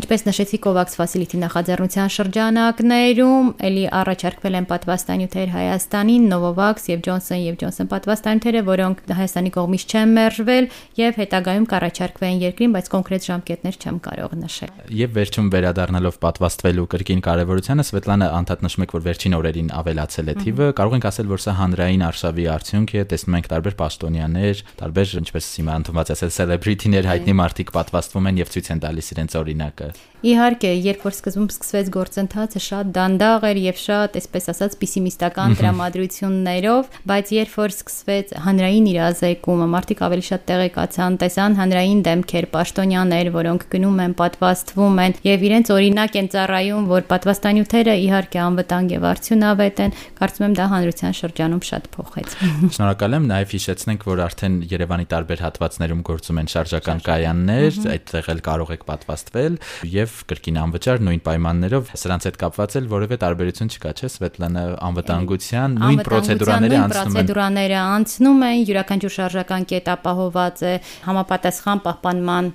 ինչպես 0.00 0.24
նշեցի 0.30 0.60
COVAX 0.64 0.98
facility 1.00 1.40
նախաձեռնության 1.40 2.12
շրջանակներում, 2.16 3.50
էլի 3.70 3.84
առաջարկվել 4.00 4.58
են 4.60 4.68
պատվաստանյութեր 4.70 5.52
Հայաստանին, 5.54 6.28
Novavax 6.30 6.88
եւ 6.90 7.04
Johnson 7.06 7.40
եւ 7.44 7.58
Johnson 7.60 7.90
պատվաստանյութերը, 7.90 8.64
որոնք 8.70 9.02
Հայաստանի 9.20 9.54
կողմից 9.56 9.86
չեն 9.90 10.14
մերժվել 10.20 10.70
եւ 11.00 11.20
հետագայում 11.20 11.66
կառաջարկվեն 11.74 12.42
երկրին, 12.46 12.74
բայց 12.76 12.90
կոնկրետ 12.94 13.28
ժամկետներ 13.30 13.80
չեմ 13.80 14.00
կարող 14.06 14.29
կարող 14.30 14.44
նշել։ 14.46 14.94
Եվ 14.94 15.10
վերջում 15.16 15.48
վերադառնալով 15.50 16.16
պատվաստվելու 16.22 16.86
կրկին 16.92 17.22
կարևորությանը 17.26 17.84
Սվետլանը 17.88 18.28
անդադ 18.38 18.62
նշում 18.66 18.84
եք, 18.84 18.94
որ 18.94 19.02
վերջին 19.06 19.36
օրերին 19.40 19.70
ավելացել 19.80 20.30
է 20.30 20.34
թիվը, 20.40 20.68
կարող 20.80 20.94
ենք 21.00 21.08
ասել, 21.10 21.30
որ 21.30 21.42
սա 21.44 21.54
հանրային 21.60 22.04
արշավի 22.10 22.46
արդյունք 22.54 22.94
է, 22.94 23.04
տեսնում 23.10 23.38
ենք 23.40 23.50
տարբեր 23.50 23.76
պաշտոնյաներ, 23.80 24.62
տարբեր, 24.80 25.16
ինչպես 25.20 25.50
հիմա 25.60 25.80
ընդունված 25.80 26.14
ասել, 26.14 26.32
սելեբրիթիներ 26.38 27.10
հայտնի 27.10 27.34
մարդիկ 27.40 27.74
պատվաստվում 27.80 28.30
են 28.30 28.40
եւ 28.40 28.54
ցույց 28.54 28.70
են 28.70 28.84
տալիս 28.86 29.12
իրենց 29.14 29.36
օրինակը։ 29.40 29.90
Իհարկե, 30.20 30.70
երբ 30.84 31.04
որ 31.06 31.14
սկզբում 31.16 31.44
սկսվեց 31.48 31.86
գործընթացը, 31.94 32.60
շատ 32.60 32.88
դանդաղ 32.92 33.44
էր 33.50 33.58
եւ 33.64 33.78
շատ, 33.80 34.16
այսպես 34.20 34.48
ասած, 34.52 34.74
պեսիմիստական 34.82 35.54
տրամադրություններով, 35.56 36.90
բայց 37.08 37.32
երբ 37.40 37.54
որ 37.56 37.72
սկսվեց 37.72 38.34
հանրային 38.44 38.90
իրազեկումը, 38.90 39.68
մարդիկ 39.80 40.02
ավելի 40.10 40.26
շատ 40.28 40.44
տեղեկացան, 40.50 41.16
տեսան 41.24 41.56
հանրային 41.60 42.02
դեմքեր, 42.04 42.48
պաշտոնյաներ, 42.52 43.32
որոնք 43.40 43.64
գնում 43.72 44.04
են, 44.04 44.16
պատվաստվում 44.20 45.00
են 45.04 45.16
եւ 45.26 45.44
իրենց 45.50 45.72
օրինակ 45.74 46.18
են 46.20 46.28
ծառայում, 46.34 46.84
որ 46.90 47.06
պատվաստանյութերը 47.10 47.94
իհարկե 48.04 48.40
անվտանգ 48.44 48.94
եւ 48.94 49.06
արդյունավետ 49.10 49.80
են, 49.84 49.94
կարծում 50.20 50.46
եմ 50.46 50.54
դա 50.60 50.66
հանրության 50.70 51.16
շրջանում 51.20 51.62
շատ 51.70 51.88
փոխեց։ 51.94 52.36
Շնորհակալ 52.76 53.16
եմ, 53.20 53.28
նաեւ 53.30 53.54
հիշեցնենք, 53.56 54.06
որ 54.10 54.22
արդեն 54.26 54.54
Երևանի 54.70 55.06
տարբեր 55.10 55.42
հատվածներում 55.44 56.02
գործում 56.10 56.40
են 56.40 56.50
շարժական 56.50 57.02
կայաններ, 57.10 57.80
այդտեղ 57.90 58.30
էլ 58.30 58.42
կարող 58.50 58.72
եք 58.76 58.84
պատվաստվել 58.90 59.58
եւ 59.90 60.16
կրկին 60.30 60.60
անվճար 60.60 61.02
նույն 61.10 61.22
պայմաններով 61.30 61.92
սրանց 62.00 62.28
հետ 62.30 62.38
կապված 62.40 62.76
էլ 62.80 62.90
որևէ 62.90 63.18
տարբերություն 63.24 63.70
չկա, 63.70 63.92
չէ՞, 64.00 64.10
Սվետլանա, 64.10 64.64
անվտանգության 64.90 65.76
նույն 65.80 66.02
պրոցեդուրաները 66.10 66.78
անցնում 66.80 67.10
են։ 67.10 67.30
Պրոցեդուրաները 67.30 67.78
անցնում 67.80 68.44
են, 68.50 68.62
յուրաքանչյուր 68.70 69.14
շարժական 69.16 69.66
կետ 69.70 69.90
ապահոված 69.94 70.62
է 70.70 70.74
համապատասխան 71.06 71.82
պահպանման 71.86 72.50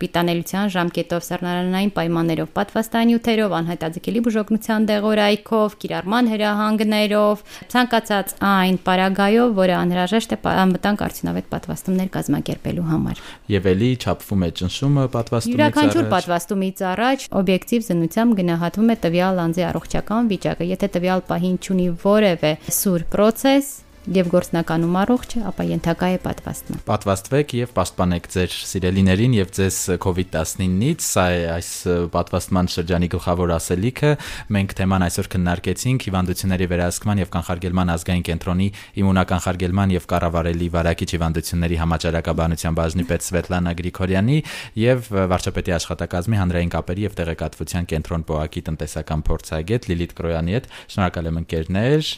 պիտանելիության 0.00 0.72
ժամկետով, 1.10 1.24
սառնարանային 1.26 1.90
պայմաններով, 1.94 2.48
պատվաստանյութերով, 2.54 3.54
անհետաձգելի 3.58 4.20
բուժօգնության 4.26 4.86
դեղորայքով, 4.90 5.74
կիրառման 5.82 6.30
հրահանգներով, 6.30 7.42
ցանկացած 7.74 8.34
այն 8.50 8.78
պարագայով, 8.86 9.48
որը 9.58 9.74
անհրաժեշտ 9.80 10.30
է 10.30 10.38
անվտանգ 10.50 11.04
արդյունավետ 11.10 11.50
պատվաստումներ 11.50 12.08
կազմակերպելու 12.14 12.86
համար։ 12.90 13.22
Եվ 13.50 13.68
ելի 13.70 13.90
չափվում 14.00 14.40
է 14.40 14.50
ճնշումը 14.60 15.04
պատվաստումից 15.10 15.50
առաջ։ 15.50 15.60
Յուրաքանչյուր 15.60 16.10
պատվաստումից 16.14 16.82
առաջ 16.94 17.28
օբյեկտիվ 17.40 17.86
զննությամբ 17.90 18.40
գնահատվում 18.40 18.90
է 18.90 18.98
տվյալ 19.04 19.44
անձի 19.50 19.66
առողջական 19.70 20.30
վիճակը։ 20.30 20.70
Եթե 20.70 20.90
տվյալ 20.94 21.26
պահին 21.30 21.58
ունի 21.70 21.86
որևէ 22.06 22.52
սուր 22.80 23.06
process, 23.10 23.89
եւ 24.08 24.30
գործնականում 24.32 24.94
առողջ 24.96 25.34
է, 25.36 25.40
ապա 25.50 25.64
ենթակա 25.68 26.08
է 26.14 26.18
պատվաստման։ 26.24 26.78
Պատվաստվեք 26.88 27.52
եւ 27.58 27.72
պաշտպանեք 27.76 28.28
ձեր 28.32 28.54
սիրելիներին 28.70 29.34
եւ 29.36 29.50
ձեզ 29.58 29.76
COVID-19-ից, 30.00 31.04
սա 31.04 31.24
է 31.36 31.42
այս 31.52 31.70
պատվաստման 32.14 32.70
շրջանի 32.74 33.08
գլխավոր 33.12 33.52
ասելիքը։ 33.60 34.12
Մենք 34.56 34.74
թեման 34.80 35.04
այսօր 35.04 35.28
քննարկեցինք 35.34 36.06
հիվանդությունների 36.08 36.68
վերահսկման 36.70 37.20
եւ 37.20 37.30
կանխարգելման 37.36 37.92
ազգային 38.00 38.24
կենտրոնի 38.30 38.68
իմունականխարգելման 39.04 39.94
եւ 40.00 40.08
կառավարելի 40.10 40.68
վարակիչ 40.80 41.10
հիվանդությունների 41.20 41.80
համաճարակաբանության 41.84 42.80
բաժնի 42.80 43.04
պետ 43.10 43.26
Սվետլանա 43.28 43.74
Գրիգորյանի 43.80 44.38
եւ 44.80 45.12
վարչապետի 45.30 45.76
աշխատակազմի 45.76 46.40
հանրային 46.40 46.72
կապերի 46.72 47.06
եւ 47.10 47.16
տեղեկատվության 47.20 47.90
կենտրոն 47.90 48.24
ՊՕԱԿ-ի 48.30 48.62
տնտեսական 48.70 49.20
փորձագետ 49.28 49.88
Լիլիթ 49.90 50.12
Կրոյանի 50.20 50.54
հետ։ 50.56 50.68
Շնորհակալ 50.94 51.30
եմ 51.30 51.40
ընկերներ։ 51.40 52.10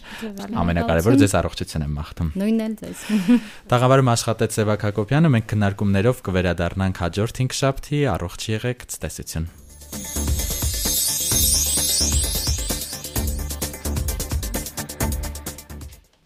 Ամենակարևորը 0.63 1.21
ձեզ 1.23 1.35
առողջություն 1.43 1.72
ողջույն 1.73 1.87
եմ 1.87 1.95
մաղթում։ 1.97 2.31
Նույնն 2.37 2.65
էլ 2.67 2.75
ձեզ։ 2.81 3.05
Տաղավարում 3.73 4.11
աշխատեց 4.13 4.59
Սևակ 4.59 4.85
Հակոբյանը, 4.89 5.33
մենք 5.37 5.49
քննարկումներով 5.53 6.25
կվերադառնանք 6.29 7.05
հաջորդ 7.07 7.41
5 7.43 7.61
շաբթի, 7.63 8.03
առողջ 8.17 8.51
եղեք, 8.53 8.85
ցտեսություն։ 8.93 9.49